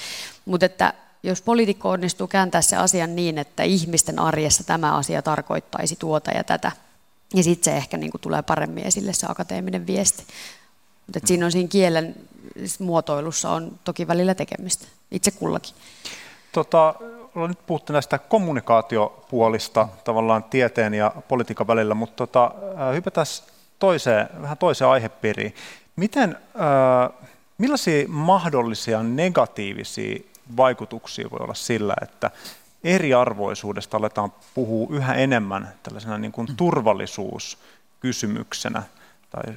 Mutta 0.44 0.66
että 0.66 0.92
jos 1.22 1.42
poliitikko 1.42 1.90
onnistuu 1.90 2.26
kääntää 2.26 2.62
se 2.62 2.76
asian 2.76 3.16
niin, 3.16 3.38
että 3.38 3.62
ihmisten 3.62 4.18
arjessa 4.18 4.64
tämä 4.64 4.96
asia 4.96 5.22
tarkoittaisi 5.22 5.96
tuota 5.96 6.30
ja 6.30 6.44
tätä, 6.44 6.72
ja 7.34 7.42
sitten 7.42 7.64
se 7.64 7.76
ehkä 7.76 7.96
niin 7.96 8.10
kuin 8.10 8.20
tulee 8.20 8.42
paremmin 8.42 8.86
esille 8.86 9.12
se 9.12 9.26
akateeminen 9.28 9.86
viesti. 9.86 10.24
Mutta 11.06 11.26
siinä 11.28 11.46
on 11.46 11.52
siinä 11.52 11.68
kielen 11.68 12.14
muotoilussa 12.78 13.50
on 13.50 13.78
toki 13.84 14.08
välillä 14.08 14.34
tekemistä, 14.34 14.86
itse 15.10 15.30
kullakin. 15.30 15.74
Tota, 16.52 16.94
ollaan 17.34 17.50
nyt 17.50 17.66
puhuttu 17.66 17.92
näistä 17.92 18.18
kommunikaatiopuolista 18.18 19.88
tavallaan 20.04 20.44
tieteen 20.44 20.94
ja 20.94 21.12
politiikan 21.28 21.66
välillä, 21.66 21.94
mutta 21.94 22.26
tota, 22.26 22.50
hypätään 22.94 23.26
toiseen, 23.78 24.28
vähän 24.42 24.58
toiseen 24.58 24.90
aihepiiriin. 24.90 25.54
Miten, 25.96 26.30
äh, 26.30 26.36
millaisia 27.58 28.08
mahdollisia 28.08 29.02
negatiivisia 29.02 30.18
vaikutuksia 30.56 31.30
voi 31.30 31.38
olla 31.40 31.54
sillä, 31.54 31.94
että 32.02 32.30
eriarvoisuudesta 32.84 33.96
aletaan 33.96 34.32
puhua 34.54 34.86
yhä 34.90 35.14
enemmän 35.14 35.74
tällaisena 35.82 36.18
niin 36.18 36.32
kuin 36.32 36.56
turvallisuuskysymyksenä 36.56 38.82
tai 39.30 39.54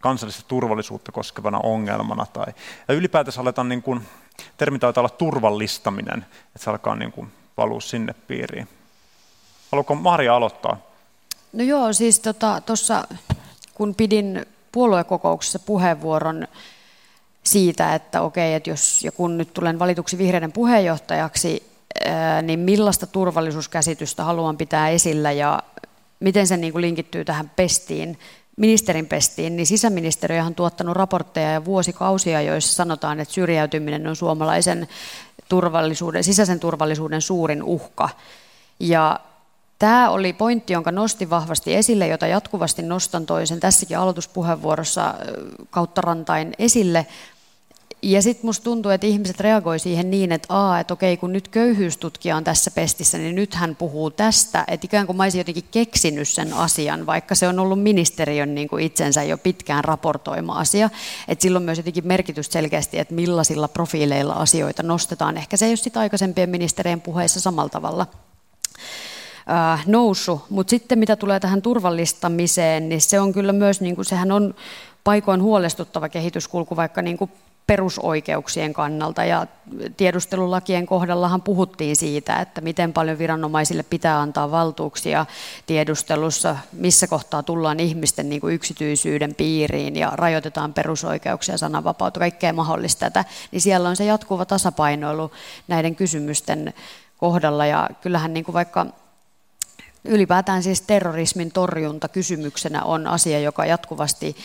kansallista 0.00 0.42
turvallisuutta 0.48 1.12
koskevana 1.12 1.58
ongelmana. 1.58 2.26
Tai, 2.26 2.46
ja 2.88 2.94
ylipäätänsä 2.94 3.40
aletaan, 3.40 3.68
niin 3.68 3.82
kuin, 3.82 4.06
termi 4.56 4.78
taitaa 4.78 5.00
olla 5.00 5.08
turvallistaminen, 5.08 6.26
että 6.46 6.64
se 6.64 6.70
alkaa 6.70 6.96
niin 6.96 7.12
kuin 7.12 7.32
valua 7.56 7.80
sinne 7.80 8.14
piiriin. 8.28 8.68
Haluatko 9.72 9.94
Maria 9.94 10.36
aloittaa? 10.36 10.87
No 11.52 11.64
joo, 11.64 11.92
siis 11.92 12.20
tuossa 12.66 13.02
tota, 13.02 13.14
kun 13.74 13.94
pidin 13.94 14.46
puoluekokouksessa 14.72 15.58
puheenvuoron 15.58 16.48
siitä, 17.42 17.94
että 17.94 18.22
okei, 18.22 18.54
että 18.54 18.70
jos 18.70 19.04
ja 19.04 19.12
kun 19.12 19.38
nyt 19.38 19.54
tulen 19.54 19.78
valituksi 19.78 20.18
vihreiden 20.18 20.52
puheenjohtajaksi, 20.52 21.62
niin 22.42 22.60
millaista 22.60 23.06
turvallisuuskäsitystä 23.06 24.24
haluan 24.24 24.56
pitää 24.56 24.88
esillä 24.88 25.32
ja 25.32 25.62
miten 26.20 26.46
se 26.46 26.56
niin 26.56 26.80
linkittyy 26.80 27.24
tähän 27.24 27.50
pestiin, 27.56 28.18
ministerin 28.56 29.06
pestiin, 29.06 29.56
niin 29.56 29.66
sisäministeriö 29.66 30.44
on 30.44 30.54
tuottanut 30.54 30.96
raportteja 30.96 31.52
ja 31.52 31.64
vuosikausia, 31.64 32.42
joissa 32.42 32.74
sanotaan, 32.74 33.20
että 33.20 33.34
syrjäytyminen 33.34 34.06
on 34.06 34.16
suomalaisen 34.16 34.88
turvallisuuden, 35.48 36.24
sisäisen 36.24 36.60
turvallisuuden 36.60 37.22
suurin 37.22 37.62
uhka. 37.62 38.08
Ja 38.80 39.20
Tämä 39.78 40.10
oli 40.10 40.32
pointti, 40.32 40.72
jonka 40.72 40.92
nostin 40.92 41.30
vahvasti 41.30 41.74
esille, 41.74 42.06
jota 42.06 42.26
jatkuvasti 42.26 42.82
nostan 42.82 43.26
toisen 43.26 43.60
tässäkin 43.60 43.98
aloituspuheenvuorossa 43.98 45.14
kautta 45.70 46.00
rantain 46.00 46.54
esille. 46.58 47.06
Ja 48.02 48.22
sitten 48.22 48.46
musta 48.46 48.64
tuntuu, 48.64 48.90
että 48.90 49.06
ihmiset 49.06 49.40
reagoi 49.40 49.78
siihen 49.78 50.10
niin, 50.10 50.32
että 50.32 50.54
aa, 50.54 50.80
että 50.80 50.94
okei, 50.94 51.16
kun 51.16 51.32
nyt 51.32 51.48
köyhyystutkija 51.48 52.36
on 52.36 52.44
tässä 52.44 52.70
pestissä, 52.70 53.18
niin 53.18 53.34
nyt 53.34 53.54
hän 53.54 53.76
puhuu 53.76 54.10
tästä, 54.10 54.64
että 54.68 54.84
ikään 54.84 55.06
kuin 55.06 55.16
mä 55.16 55.22
olisin 55.22 55.38
jotenkin 55.38 55.64
keksinyt 55.70 56.28
sen 56.28 56.52
asian, 56.52 57.06
vaikka 57.06 57.34
se 57.34 57.48
on 57.48 57.58
ollut 57.58 57.82
ministeriön 57.82 58.54
niin 58.54 58.68
kuin 58.68 58.84
itsensä 58.84 59.22
jo 59.22 59.38
pitkään 59.38 59.84
raportoima 59.84 60.58
asia. 60.58 60.90
Että 61.28 61.42
silloin 61.42 61.64
myös 61.64 61.78
jotenkin 61.78 62.06
merkitys 62.06 62.46
selkeästi, 62.50 62.98
että 62.98 63.14
millaisilla 63.14 63.68
profiileilla 63.68 64.32
asioita 64.32 64.82
nostetaan. 64.82 65.36
Ehkä 65.36 65.56
se 65.56 65.66
ei 65.66 65.70
ole 65.70 65.76
sitten 65.76 66.00
aikaisempien 66.00 66.50
ministerien 66.50 67.00
puheissa 67.00 67.40
samalla 67.40 67.68
tavalla 67.68 68.06
noussut. 69.86 70.50
Mutta 70.50 70.70
sitten 70.70 70.98
mitä 70.98 71.16
tulee 71.16 71.40
tähän 71.40 71.62
turvallistamiseen, 71.62 72.88
niin 72.88 73.00
se 73.00 73.20
on 73.20 73.32
kyllä 73.32 73.52
myös, 73.52 73.80
niin 73.80 73.94
kuin, 73.94 74.04
sehän 74.04 74.32
on 74.32 74.54
paikoin 75.04 75.42
huolestuttava 75.42 76.08
kehityskulku, 76.08 76.76
vaikka 76.76 77.02
niin 77.02 77.18
kuin 77.18 77.30
perusoikeuksien 77.66 78.72
kannalta. 78.72 79.24
Ja 79.24 79.46
tiedustelulakien 79.96 80.86
kohdallahan 80.86 81.42
puhuttiin 81.42 81.96
siitä, 81.96 82.36
että 82.36 82.60
miten 82.60 82.92
paljon 82.92 83.18
viranomaisille 83.18 83.82
pitää 83.82 84.20
antaa 84.20 84.50
valtuuksia 84.50 85.26
tiedustelussa, 85.66 86.56
missä 86.72 87.06
kohtaa 87.06 87.42
tullaan 87.42 87.80
ihmisten 87.80 88.28
niin 88.28 88.40
kuin 88.40 88.54
yksityisyyden 88.54 89.34
piiriin 89.34 89.96
ja 89.96 90.12
rajoitetaan 90.14 90.74
perusoikeuksia, 90.74 91.58
sananvapautta, 91.58 92.20
kaikkea 92.20 92.52
mahdollista 92.52 93.00
tätä. 93.00 93.24
Niin 93.52 93.60
siellä 93.60 93.88
on 93.88 93.96
se 93.96 94.04
jatkuva 94.04 94.44
tasapainoilu 94.44 95.30
näiden 95.68 95.96
kysymysten 95.96 96.74
kohdalla. 97.16 97.66
Ja 97.66 97.88
kyllähän 98.00 98.34
niin 98.34 98.44
kuin 98.44 98.54
vaikka 98.54 98.86
ylipäätään 100.04 100.62
siis 100.62 100.80
terrorismin 100.80 101.52
torjunta 101.52 102.08
kysymyksenä 102.08 102.82
on 102.82 103.06
asia, 103.06 103.40
joka 103.40 103.66
jatkuvasti 103.66 104.36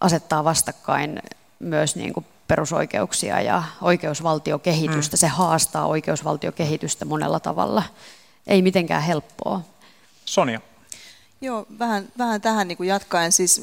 asettaa 0.00 0.44
vastakkain 0.44 1.22
myös 1.58 1.96
niin 1.96 2.12
kuin 2.12 2.26
perusoikeuksia 2.48 3.40
ja 3.40 3.62
oikeusvaltiokehitystä. 3.80 5.16
Mm. 5.16 5.18
Se 5.18 5.26
haastaa 5.26 5.86
oikeusvaltiokehitystä 5.86 7.04
monella 7.04 7.40
tavalla. 7.40 7.82
Ei 8.46 8.62
mitenkään 8.62 9.02
helppoa. 9.02 9.60
Sonia. 10.24 10.60
Joo, 11.42 11.66
vähän, 11.78 12.08
vähän 12.18 12.40
tähän 12.40 12.68
niin 12.68 12.76
kuin 12.76 12.88
jatkaen. 12.88 13.32
Siis 13.32 13.62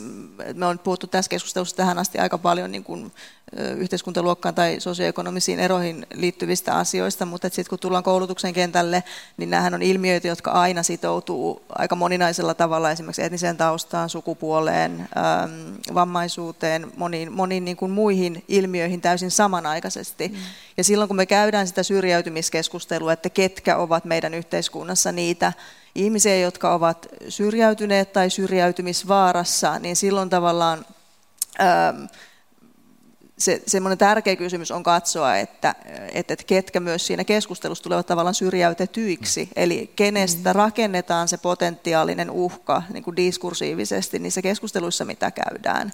me 0.53 0.65
on 0.65 0.79
puhuttu 0.79 1.07
tässä 1.07 1.29
keskustelussa 1.29 1.75
tähän 1.75 1.98
asti 1.98 2.17
aika 2.17 2.38
paljon 2.38 2.71
niin 2.71 2.83
kuin, 2.83 3.12
yhteiskuntaluokkaan 3.77 4.55
tai 4.55 4.75
sosioekonomisiin 4.79 5.59
eroihin 5.59 6.07
liittyvistä 6.13 6.75
asioista, 6.75 7.25
mutta 7.25 7.50
sitten 7.50 7.69
kun 7.69 7.79
tullaan 7.79 8.03
koulutuksen 8.03 8.53
kentälle, 8.53 9.03
niin 9.38 9.50
nämähän 9.50 9.74
on 9.74 9.81
ilmiöitä, 9.81 10.27
jotka 10.27 10.51
aina 10.51 10.83
sitoutuu 10.83 11.62
aika 11.69 11.95
moninaisella 11.95 12.53
tavalla 12.53 12.91
esimerkiksi 12.91 13.24
etniseen 13.24 13.57
taustaan, 13.57 14.09
sukupuoleen, 14.09 15.09
vammaisuuteen, 15.93 16.91
moniin, 16.98 17.31
moniin 17.31 17.65
niin 17.65 17.77
kuin 17.77 17.91
muihin 17.91 18.43
ilmiöihin 18.48 19.01
täysin 19.01 19.31
samanaikaisesti. 19.31 20.27
Mm. 20.27 20.36
Ja 20.77 20.83
silloin 20.83 21.07
kun 21.07 21.17
me 21.17 21.25
käydään 21.25 21.67
sitä 21.67 21.83
syrjäytymiskeskustelua, 21.83 23.13
että 23.13 23.29
ketkä 23.29 23.77
ovat 23.77 24.05
meidän 24.05 24.33
yhteiskunnassa 24.33 25.12
niitä, 25.12 25.53
ihmisiä, 25.99 26.37
jotka 26.37 26.73
ovat 26.73 27.07
syrjäytyneet 27.29 28.13
tai 28.13 28.29
syrjäytymisvaarassa, 28.29 29.79
niin 29.79 29.95
silloin 29.95 30.29
tavallaan 30.29 30.85
ähm, 31.61 32.03
se, 33.39 33.61
semmoinen 33.67 33.97
tärkeä 33.97 34.35
kysymys 34.35 34.71
on 34.71 34.83
katsoa, 34.83 35.35
että, 35.37 35.75
että, 36.13 36.33
että 36.33 36.45
ketkä 36.47 36.79
myös 36.79 37.07
siinä 37.07 37.23
keskustelussa 37.23 37.83
tulevat 37.83 38.07
tavallaan 38.07 38.35
syrjäytetyiksi, 38.35 39.49
eli 39.55 39.91
kenestä 39.95 40.49
mm. 40.49 40.55
rakennetaan 40.55 41.27
se 41.27 41.37
potentiaalinen 41.37 42.31
uhka 42.31 42.83
niin 42.93 43.03
kuin 43.03 43.15
diskursiivisesti 43.15 44.19
niissä 44.19 44.41
keskusteluissa, 44.41 45.05
mitä 45.05 45.31
käydään. 45.31 45.91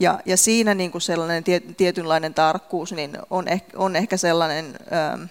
Ja, 0.00 0.20
ja 0.24 0.36
siinä 0.36 0.74
niin 0.74 0.90
kuin 0.90 1.02
sellainen 1.02 1.44
tietynlainen 1.76 2.34
tarkkuus 2.34 2.92
niin 2.92 3.18
on, 3.30 3.48
ehkä, 3.48 3.78
on 3.78 3.96
ehkä 3.96 4.16
sellainen... 4.16 4.78
Ähm, 4.92 5.22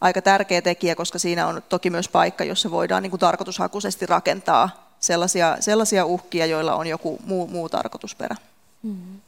aika 0.00 0.22
tärkeä 0.22 0.62
tekijä, 0.62 0.94
koska 0.94 1.18
siinä 1.18 1.46
on 1.46 1.62
toki 1.68 1.90
myös 1.90 2.08
paikka, 2.08 2.44
jossa 2.44 2.70
voidaan 2.70 3.02
niin 3.02 3.10
kuin 3.10 3.20
tarkoitushakuisesti 3.20 4.06
rakentaa 4.06 4.90
sellaisia, 5.00 5.56
sellaisia 5.60 6.04
uhkia, 6.04 6.46
joilla 6.46 6.74
on 6.74 6.86
joku 6.86 7.18
muu, 7.24 7.46
muu 7.46 7.68
tarkoitusperä. 7.68 8.36
Mm. 8.82 9.20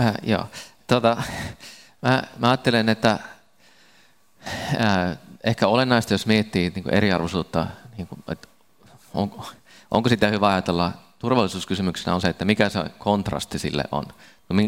Äh, 0.00 0.14
joo. 0.22 0.46
Tota, 0.86 1.22
mä, 2.02 2.22
mä 2.38 2.48
ajattelen, 2.50 2.88
että 2.88 3.18
äh, 4.80 5.18
ehkä 5.44 5.68
olennaista, 5.68 6.14
jos 6.14 6.26
miettii 6.26 6.72
niin 6.74 6.82
kuin 6.82 6.94
eriarvoisuutta, 6.94 7.66
niin 7.96 8.06
kuin, 8.06 8.22
että 8.28 8.48
onko, 9.14 9.50
onko 9.90 10.08
sitä 10.08 10.28
hyvä 10.28 10.48
ajatella 10.48 10.92
turvallisuuskysymyksenä 11.18 12.14
on 12.14 12.20
se, 12.20 12.28
että 12.28 12.44
mikä 12.44 12.68
se 12.68 12.78
kontrasti 12.98 13.58
sille 13.58 13.84
on. 13.92 14.04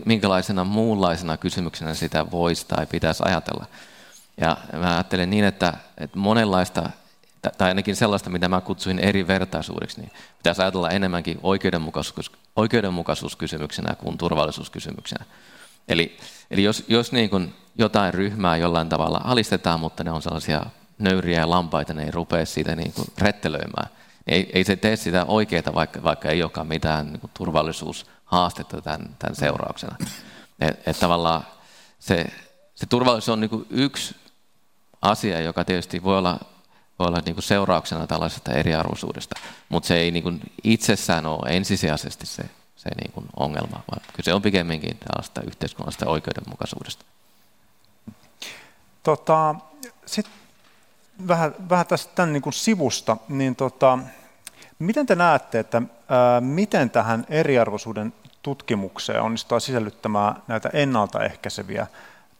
Minkälaisena 0.04 0.64
muunlaisena 0.64 1.36
kysymyksenä 1.36 1.94
sitä 1.94 2.30
voisi 2.30 2.66
tai 2.66 2.86
pitäisi 2.86 3.22
ajatella. 3.26 3.66
Ja 4.40 4.56
mä 4.72 4.94
ajattelen 4.94 5.30
niin, 5.30 5.44
että, 5.44 5.72
että 5.98 6.18
monenlaista, 6.18 6.90
tai 7.58 7.68
ainakin 7.68 7.96
sellaista, 7.96 8.30
mitä 8.30 8.48
mä 8.48 8.60
kutsuin 8.60 8.98
eri 8.98 9.26
vertaisuudeksi, 9.26 10.00
niin 10.00 10.12
pitäisi 10.38 10.62
ajatella 10.62 10.90
enemmänkin 10.90 11.40
oikeudenmukaisuus, 11.42 12.32
oikeudenmukaisuuskysymyksenä 12.56 13.94
kuin 13.94 14.18
turvallisuuskysymyksenä. 14.18 15.24
Eli, 15.88 16.18
eli 16.50 16.62
jos, 16.62 16.84
jos 16.88 17.12
niin 17.12 17.30
kuin 17.30 17.54
jotain 17.78 18.14
ryhmää 18.14 18.56
jollain 18.56 18.88
tavalla 18.88 19.20
alistetaan, 19.24 19.80
mutta 19.80 20.04
ne 20.04 20.10
on 20.10 20.22
sellaisia 20.22 20.66
nöyriä 20.98 21.40
ja 21.40 21.50
lampaita, 21.50 21.94
ne 21.94 22.04
ei 22.04 22.10
rupea 22.10 22.46
siitä 22.46 22.76
niin 22.76 22.92
kuin 22.92 23.08
rettelöimään. 23.18 23.90
Niin 24.26 24.34
ei, 24.34 24.50
ei 24.52 24.64
se 24.64 24.76
tee 24.76 24.96
sitä 24.96 25.24
oikeaa, 25.24 25.74
vaikka, 25.74 26.02
vaikka 26.02 26.28
ei 26.28 26.42
olekaan 26.42 26.66
mitään 26.66 27.06
niin 27.06 27.20
kuin 27.20 27.30
turvallisuushaastetta 27.34 28.80
tämän, 28.80 29.16
tämän 29.18 29.36
seurauksena. 29.36 29.96
Et, 30.60 30.88
et 30.88 30.98
tavallaan 31.00 31.46
se, 31.98 32.26
se 32.74 32.86
turvallisuus 32.86 33.28
on 33.28 33.40
niin 33.40 33.50
kuin 33.50 33.66
yksi 33.70 34.14
asia, 35.02 35.40
joka 35.40 35.64
tietysti 35.64 36.02
voi 36.02 36.18
olla, 36.18 36.38
voi 36.98 37.06
olla 37.06 37.22
niin 37.24 37.34
kuin 37.34 37.44
seurauksena 37.44 38.06
tällaisesta 38.06 38.52
eriarvoisuudesta, 38.52 39.40
mutta 39.68 39.86
se 39.86 39.96
ei 39.96 40.10
niin 40.10 40.22
kuin 40.22 40.40
itsessään 40.64 41.26
ole 41.26 41.56
ensisijaisesti 41.56 42.26
se, 42.26 42.42
se 42.76 42.90
niin 43.00 43.12
kuin 43.12 43.26
ongelma, 43.36 43.82
vaan 43.90 44.02
kyse 44.16 44.34
on 44.34 44.42
pikemminkin 44.42 44.98
tällaista 44.98 45.40
yhteiskunnallisesta 45.46 46.10
oikeudenmukaisuudesta. 46.10 47.04
Tota, 49.02 49.54
Sitten 50.06 50.34
vähän, 51.28 51.54
vähän 51.70 51.86
tästä 51.86 52.12
tämän 52.14 52.32
niin 52.32 52.42
kuin 52.42 52.52
sivusta, 52.52 53.16
niin 53.28 53.56
tota, 53.56 53.98
miten 54.78 55.06
te 55.06 55.14
näette, 55.14 55.58
että 55.58 55.82
ää, 56.08 56.40
miten 56.40 56.90
tähän 56.90 57.26
eriarvoisuuden 57.28 58.12
tutkimukseen 58.42 59.22
onnistuu 59.22 59.60
sisällyttämään 59.60 60.42
näitä 60.48 60.70
ennaltaehkäiseviä 60.72 61.86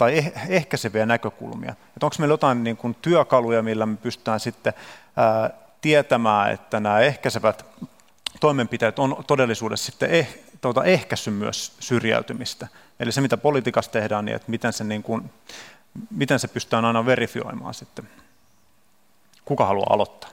tai 0.02 0.18
eh, 0.18 0.32
ehkäiseviä 0.48 1.06
näkökulmia. 1.06 1.70
Että 1.70 2.06
onko 2.06 2.16
meillä 2.18 2.32
jotain 2.32 2.64
niin 2.64 2.76
kuin 2.76 2.94
työkaluja, 3.02 3.62
millä 3.62 3.86
me 3.86 3.96
pystytään 3.96 4.40
sitten 4.40 4.74
ää, 5.16 5.50
tietämään, 5.80 6.52
että 6.52 6.80
nämä 6.80 7.00
ehkäisevät 7.00 7.66
toimenpiteet 8.40 8.98
on 8.98 9.24
todellisuudessa 9.26 9.86
sitten 9.86 10.10
eh, 10.10 10.38
tuota, 10.60 10.84
ehkäissyt 10.84 11.34
myös 11.34 11.72
syrjäytymistä. 11.80 12.68
Eli 13.00 13.12
se, 13.12 13.20
mitä 13.20 13.36
politiikassa 13.36 13.90
tehdään, 13.90 14.24
niin 14.24 14.36
että 14.36 14.50
miten 14.50 14.72
se, 14.72 14.84
niin 14.84 15.02
kuin, 15.02 15.30
miten 16.10 16.38
se 16.38 16.48
pystytään 16.48 16.84
aina 16.84 17.06
verifioimaan 17.06 17.74
sitten. 17.74 18.08
Kuka 19.44 19.66
haluaa 19.66 19.94
aloittaa? 19.94 20.30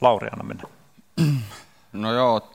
Lauri, 0.00 0.28
anna 0.32 0.44
mennä. 0.44 0.62
No 1.92 2.12
joo, 2.12 2.52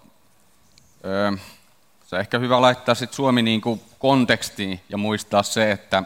se 2.13 2.17
on 2.17 2.21
ehkä 2.21 2.39
hyvä 2.39 2.61
laittaa 2.61 2.95
sitten 2.95 3.15
Suomi 3.15 3.41
niin 3.41 3.61
kuin 3.61 3.81
kontekstiin 3.99 4.79
ja 4.89 4.97
muistaa 4.97 5.43
se, 5.43 5.71
että 5.71 6.03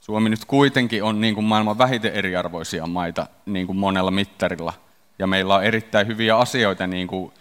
Suomi 0.00 0.28
nyt 0.28 0.44
kuitenkin 0.44 1.04
on 1.04 1.20
niin 1.20 1.34
kuin 1.34 1.44
maailman 1.44 1.78
vähiten 1.78 2.12
eriarvoisia 2.12 2.86
maita 2.86 3.26
niin 3.46 3.66
kuin 3.66 3.78
monella 3.78 4.10
mittarilla. 4.10 4.72
Ja 5.18 5.26
meillä 5.26 5.54
on 5.54 5.64
erittäin 5.64 6.06
hyviä 6.06 6.36
asioita 6.36 6.86
niin 6.86 7.08
kuin, 7.08 7.32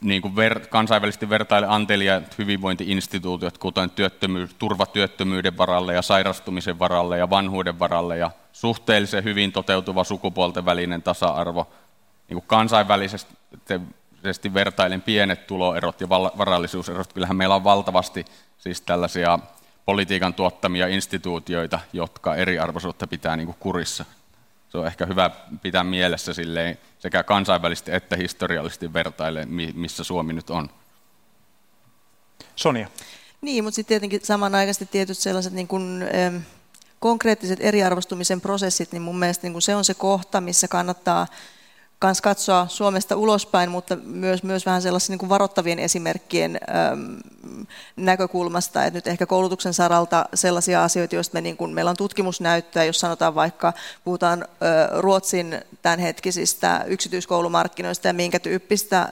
niin 0.00 0.22
kuin 0.22 0.36
ver, 0.36 0.60
kansainvälisesti 0.60 1.28
vertaille 1.28 1.68
anteliat 1.70 2.38
hyvinvointiinstituutiot, 2.38 3.58
kuten 3.58 3.90
työttömy, 3.90 4.48
turvatyöttömyyden 4.58 5.58
varalle 5.58 5.94
ja 5.94 6.02
sairastumisen 6.02 6.78
varalle 6.78 7.18
ja 7.18 7.30
vanhuuden 7.30 7.78
varalle 7.78 8.18
ja 8.18 8.30
suhteellisen 8.52 9.24
hyvin 9.24 9.52
toteutuva 9.52 10.04
sukupuolten 10.04 10.64
välinen 10.64 11.02
tasa-arvo. 11.02 11.68
Niin 12.28 12.34
kuin 12.34 12.46
kansainvälisesti 12.46 13.34
vertailen 14.54 15.02
pienet 15.02 15.46
tuloerot 15.46 16.00
ja 16.00 16.08
varallisuuserot. 16.08 17.12
Kyllähän 17.12 17.36
meillä 17.36 17.54
on 17.54 17.64
valtavasti 17.64 18.24
siis 18.58 18.80
tällaisia 18.80 19.38
politiikan 19.84 20.34
tuottamia 20.34 20.86
instituutioita, 20.86 21.80
jotka 21.92 22.34
eriarvoisuutta 22.34 23.06
pitää 23.06 23.36
niin 23.36 23.46
kuin 23.46 23.56
kurissa. 23.60 24.04
Se 24.68 24.78
on 24.78 24.86
ehkä 24.86 25.06
hyvä 25.06 25.30
pitää 25.62 25.84
mielessä 25.84 26.34
silleen, 26.34 26.78
sekä 26.98 27.22
kansainvälisesti 27.22 27.92
että 27.92 28.16
historiallisesti 28.16 28.92
vertailen, 28.92 29.48
missä 29.74 30.04
Suomi 30.04 30.32
nyt 30.32 30.50
on. 30.50 30.70
Sonia. 32.56 32.88
Niin, 33.40 33.64
mutta 33.64 33.74
sitten 33.74 33.88
tietenkin 33.88 34.20
samanaikaisesti 34.22 34.86
tietyt 34.86 35.18
sellaiset 35.18 35.52
niin 35.52 35.68
kuin, 35.68 36.04
ähm, 36.14 36.36
konkreettiset 37.00 37.58
eriarvostumisen 37.62 38.40
prosessit, 38.40 38.92
niin 38.92 39.02
mun 39.02 39.18
mielestä 39.18 39.44
niin 39.44 39.52
kuin 39.52 39.62
se 39.62 39.76
on 39.76 39.84
se 39.84 39.94
kohta, 39.94 40.40
missä 40.40 40.68
kannattaa 40.68 41.26
kans 41.98 42.20
katsoa 42.20 42.66
Suomesta 42.68 43.16
ulospäin, 43.16 43.70
mutta 43.70 43.96
myös, 43.96 44.42
myös 44.42 44.66
vähän 44.66 44.82
sellaisen 44.82 45.12
niin 45.12 45.18
kuin 45.18 45.28
varoittavien 45.28 45.78
esimerkkien 45.78 46.60
äm, 46.92 47.16
näkökulmasta, 47.96 48.84
että 48.84 48.96
nyt 48.96 49.06
ehkä 49.06 49.26
koulutuksen 49.26 49.74
saralta 49.74 50.24
sellaisia 50.34 50.84
asioita, 50.84 51.14
joista 51.14 51.34
me, 51.34 51.40
niin 51.40 51.56
kuin, 51.56 51.74
meillä 51.74 51.90
on 51.90 51.96
tutkimusnäyttöä, 51.96 52.84
jos 52.84 53.00
sanotaan 53.00 53.34
vaikka, 53.34 53.72
puhutaan 54.04 54.42
ä, 54.42 54.46
Ruotsin 55.00 55.60
tämänhetkisistä 55.82 56.84
yksityiskoulumarkkinoista 56.86 58.06
ja 58.08 58.14
minkä 58.14 58.40
tyyppistä 58.40 59.08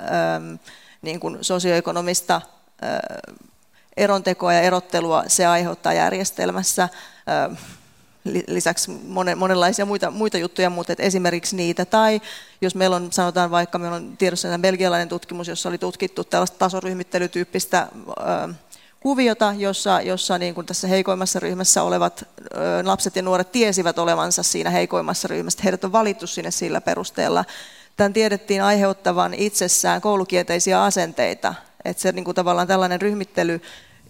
niin 1.03 1.21
kuin 1.21 1.39
sosioekonomista 1.41 2.41
ä, 2.83 3.01
erontekoa 3.97 4.53
ja 4.53 4.61
erottelua 4.61 5.25
se 5.27 5.47
aiheuttaa 5.47 5.93
järjestelmässä. 5.93 6.83
Ä, 6.83 7.51
lisäksi 8.47 8.91
monenlaisia 9.37 9.87
muita, 9.87 10.11
muita 10.11 10.39
juttuja, 10.39 10.71
mutta 10.71 10.93
että 10.93 11.03
esimerkiksi 11.03 11.57
niitä. 11.57 11.85
Tai 11.85 12.21
jos 12.61 12.75
meillä 12.75 12.97
on, 12.97 13.13
sanotaan 13.13 13.51
vaikka, 13.51 13.79
meillä 13.79 13.97
on 13.97 14.17
tiedossa 14.17 14.59
belgialainen 14.59 15.09
tutkimus, 15.09 15.49
jossa 15.49 15.69
oli 15.69 15.79
tutkittu 15.79 16.25
tällaista 16.25 16.59
tasoryhmittelytyyppistä 16.59 17.89
kuviota, 19.01 19.55
jossa, 19.59 20.01
jossa 20.01 20.39
niin 20.39 20.55
kuin 20.55 20.67
tässä 20.67 20.89
heikoimmassa 20.89 21.41
ryhmässä 21.41 21.83
olevat 21.83 22.25
lapset 22.83 23.17
ja 23.17 23.23
nuoret 23.23 23.53
tiesivät 23.53 23.99
olevansa 23.99 24.43
siinä 24.43 24.71
heikoimmassa 24.71 25.29
ryhmässä. 25.29 25.61
Heidät 25.65 25.85
on 25.85 25.93
valittu 25.93 26.27
sinne 26.27 26.51
sillä 26.51 26.81
perusteella. 26.81 27.45
Tämän 27.97 28.13
tiedettiin 28.13 28.63
aiheuttavan 28.63 29.35
itsessään 29.35 30.01
koulukieteisiä 30.01 30.83
asenteita. 30.85 31.55
Että 31.85 32.03
se 32.03 32.13
niin 32.13 32.25
kuin 32.25 32.35
tavallaan 32.35 32.69
tällainen 32.69 33.01
ryhmittely 33.01 33.63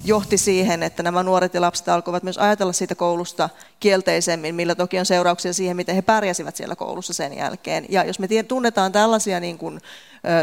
johti 0.05 0.39
siihen, 0.39 0.83
että 0.83 1.03
nämä 1.03 1.23
nuoret 1.23 1.55
ja 1.55 1.61
lapset 1.61 1.89
alkoivat 1.89 2.23
myös 2.23 2.39
ajatella 2.39 2.73
siitä 2.73 2.95
koulusta 2.95 3.49
kielteisemmin, 3.81 4.55
millä 4.55 4.75
toki 4.75 4.99
on 4.99 5.07
seurauksia 5.07 5.53
siihen, 5.53 5.77
miten 5.77 5.95
he 5.95 6.03
pärjäsivät 6.03 6.57
siellä 6.57 6.77
koulussa 6.77 7.13
sen 7.13 7.37
jälkeen. 7.37 7.87
Ja 7.89 8.05
jos 8.05 8.19
me 8.19 8.29
tunnetaan 8.49 8.93
tällaisia 8.93 9.41
niin 9.41 9.59
kuin, 9.59 9.81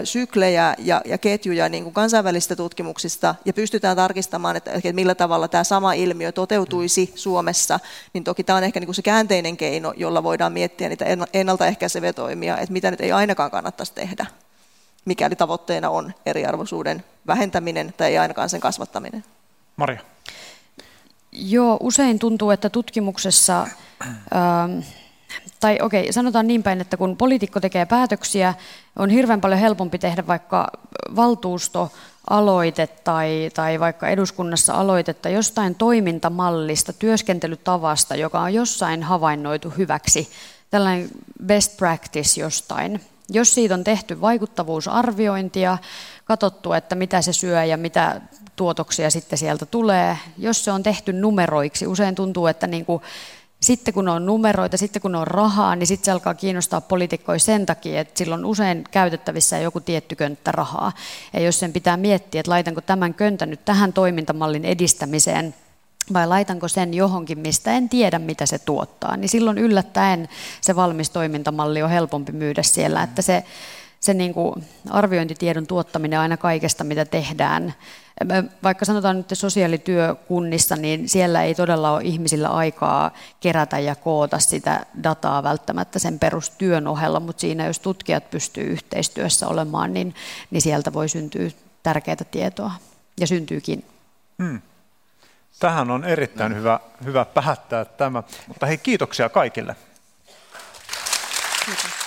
syklejä 0.04 0.76
ja, 0.78 1.02
ja 1.06 1.18
ketjuja 1.18 1.70
niin 1.70 1.84
kuin 1.84 1.94
kansainvälisistä 1.94 2.56
tutkimuksista 2.56 3.36
ja 3.46 3.54
pystytään 3.54 3.96
tarkistamaan, 3.96 4.56
että, 4.56 4.72
että 4.72 4.94
millä 4.94 5.16
tavalla 5.16 5.48
tämä 5.48 5.64
sama 5.64 5.94
ilmiö 5.94 6.32
toteutuisi 6.32 7.12
Suomessa, 7.16 7.80
niin 8.14 8.24
toki 8.24 8.44
tämä 8.44 8.58
on 8.58 8.64
ehkä 8.64 8.80
niin 8.80 8.88
kuin 8.88 8.96
se 8.96 9.02
käänteinen 9.02 9.58
keino, 9.58 9.94
jolla 9.98 10.24
voidaan 10.24 10.54
miettiä 10.54 10.90
niitä 10.90 11.06
ennaltaehkäiseviä 11.34 12.14
toimia, 12.14 12.58
että 12.58 12.74
mitä 12.74 12.92
nyt 12.92 13.02
ei 13.02 13.12
ainakaan 13.12 13.52
kannattaisi 13.52 13.94
tehdä, 13.94 14.26
mikäli 15.06 15.36
tavoitteena 15.36 15.90
on 15.90 16.14
eriarvoisuuden 16.26 17.04
vähentäminen 17.28 17.94
tai 17.98 18.10
ei 18.10 18.18
ainakaan 18.18 18.50
sen 18.50 18.62
kasvattaminen. 18.62 19.24
Maria. 19.78 20.00
Joo, 21.32 21.78
usein 21.80 22.20
tuntuu, 22.20 22.52
että 22.52 22.70
tutkimuksessa, 22.70 23.68
ähm, 24.02 24.80
tai 25.60 25.78
okei, 25.82 26.02
okay, 26.02 26.14
sanotaan 26.14 26.48
niin 26.48 26.64
päin, 26.64 26.82
että 26.82 26.98
kun 26.98 27.18
poliitikko 27.18 27.60
tekee 27.60 27.86
päätöksiä, 27.86 28.54
on 28.96 29.10
hirveän 29.10 29.42
paljon 29.42 29.60
helpompi 29.60 30.00
tehdä 30.00 30.28
vaikka 30.28 30.68
valtuusto 31.16 31.92
aloite 32.30 32.88
tai, 32.88 33.50
tai 33.54 33.80
vaikka 33.80 34.08
eduskunnassa 34.08 34.74
aloitetta 34.74 35.30
jostain 35.30 35.76
toimintamallista, 35.76 36.94
työskentelytavasta, 36.94 38.16
joka 38.16 38.40
on 38.40 38.54
jossain 38.54 39.04
havainnoitu 39.04 39.70
hyväksi, 39.70 40.30
tällainen 40.70 41.10
best 41.46 41.78
practice 41.78 42.42
jostain. 42.42 43.02
Jos 43.30 43.54
siitä 43.54 43.74
on 43.74 43.84
tehty 43.84 44.22
vaikuttavuusarviointia, 44.22 45.78
katsottu, 46.26 46.74
että 46.74 46.96
mitä 46.96 47.22
se 47.22 47.34
syö 47.34 47.64
ja 47.64 47.78
mitä 47.78 48.22
tuotoksia 48.56 49.10
sitten 49.10 49.38
sieltä 49.38 49.66
tulee. 49.66 50.18
Jos 50.38 50.66
se 50.66 50.72
on 50.72 50.84
tehty 50.84 51.14
numeroiksi, 51.14 51.88
usein 51.88 52.16
tuntuu, 52.16 52.48
että 52.48 52.68
niin 52.68 52.86
kuin, 52.86 53.02
sitten 53.62 53.94
kun 53.94 54.10
on 54.10 54.26
numeroita, 54.26 54.78
sitten 54.78 55.02
kun 55.02 55.16
on 55.16 55.28
rahaa, 55.28 55.76
niin 55.76 55.88
sitten 55.88 56.06
se 56.06 56.12
alkaa 56.12 56.34
kiinnostaa 56.34 56.82
poliitikkoja 56.82 57.40
sen 57.40 57.66
takia, 57.66 58.02
että 58.02 58.18
silloin 58.18 58.46
usein 58.46 58.84
käytettävissä 58.92 59.60
joku 59.60 59.80
tietty 59.80 60.16
könttä 60.16 60.52
rahaa. 60.52 60.92
Ja 61.34 61.40
jos 61.40 61.60
sen 61.60 61.74
pitää 61.74 61.98
miettiä, 61.98 62.40
että 62.40 62.52
laitanko 62.52 62.82
tämän 62.82 63.14
köntän 63.14 63.50
nyt 63.50 63.66
tähän 63.66 63.94
toimintamallin 63.94 64.66
edistämiseen, 64.66 65.56
vai 66.14 66.28
laitanko 66.28 66.68
sen 66.68 66.94
johonkin, 66.94 67.40
mistä 67.40 67.72
en 67.72 67.90
tiedä, 67.90 68.20
mitä 68.20 68.46
se 68.46 68.60
tuottaa, 68.60 69.18
niin 69.18 69.30
silloin 69.30 69.58
yllättäen 69.58 70.30
se 70.62 70.76
valmis 70.76 71.10
toimintamalli 71.10 71.84
on 71.84 71.90
helpompi 71.90 72.32
myydä 72.32 72.64
siellä, 72.64 73.04
että 73.04 73.22
se, 73.22 73.44
se 74.04 74.14
niin 74.14 74.34
kuin 74.34 74.66
arviointitiedon 74.90 75.68
tuottaminen 75.68 76.20
aina 76.20 76.38
kaikesta, 76.38 76.84
mitä 76.84 77.06
tehdään. 77.06 77.74
Vaikka 78.64 78.86
sanotaan 78.86 79.18
nyt 79.18 79.28
sosiaalityökunnissa, 79.34 80.76
niin 80.76 81.10
siellä 81.10 81.44
ei 81.44 81.56
todella 81.56 81.92
ole 81.92 82.02
ihmisillä 82.04 82.50
aikaa 82.50 83.12
kerätä 83.40 83.80
ja 83.80 83.96
koota 83.96 84.40
sitä 84.40 84.86
dataa 85.04 85.44
välttämättä 85.44 86.00
sen 86.00 86.20
perustyön 86.20 86.88
ohella, 86.88 87.20
mutta 87.20 87.42
siinä 87.42 87.66
jos 87.66 87.80
tutkijat 87.80 88.32
pystyy 88.32 88.64
yhteistyössä 88.64 89.48
olemaan, 89.48 89.94
niin, 89.94 90.16
niin 90.52 90.62
sieltä 90.62 90.94
voi 90.94 91.10
syntyä 91.10 91.50
tärkeää 91.84 92.26
tietoa 92.32 92.72
ja 93.20 93.28
syntyykin. 93.28 93.86
Hmm. 94.44 94.62
Tähän 95.60 95.92
on 95.92 96.04
erittäin 96.04 96.56
hyvä, 96.56 96.80
hyvä 97.06 97.26
päättää 97.26 97.86
tämä. 97.86 98.24
Mutta 98.48 98.66
hei, 98.66 98.78
kiitoksia 98.78 99.30
kaikille. 99.30 99.76
Kiitos. 101.66 102.03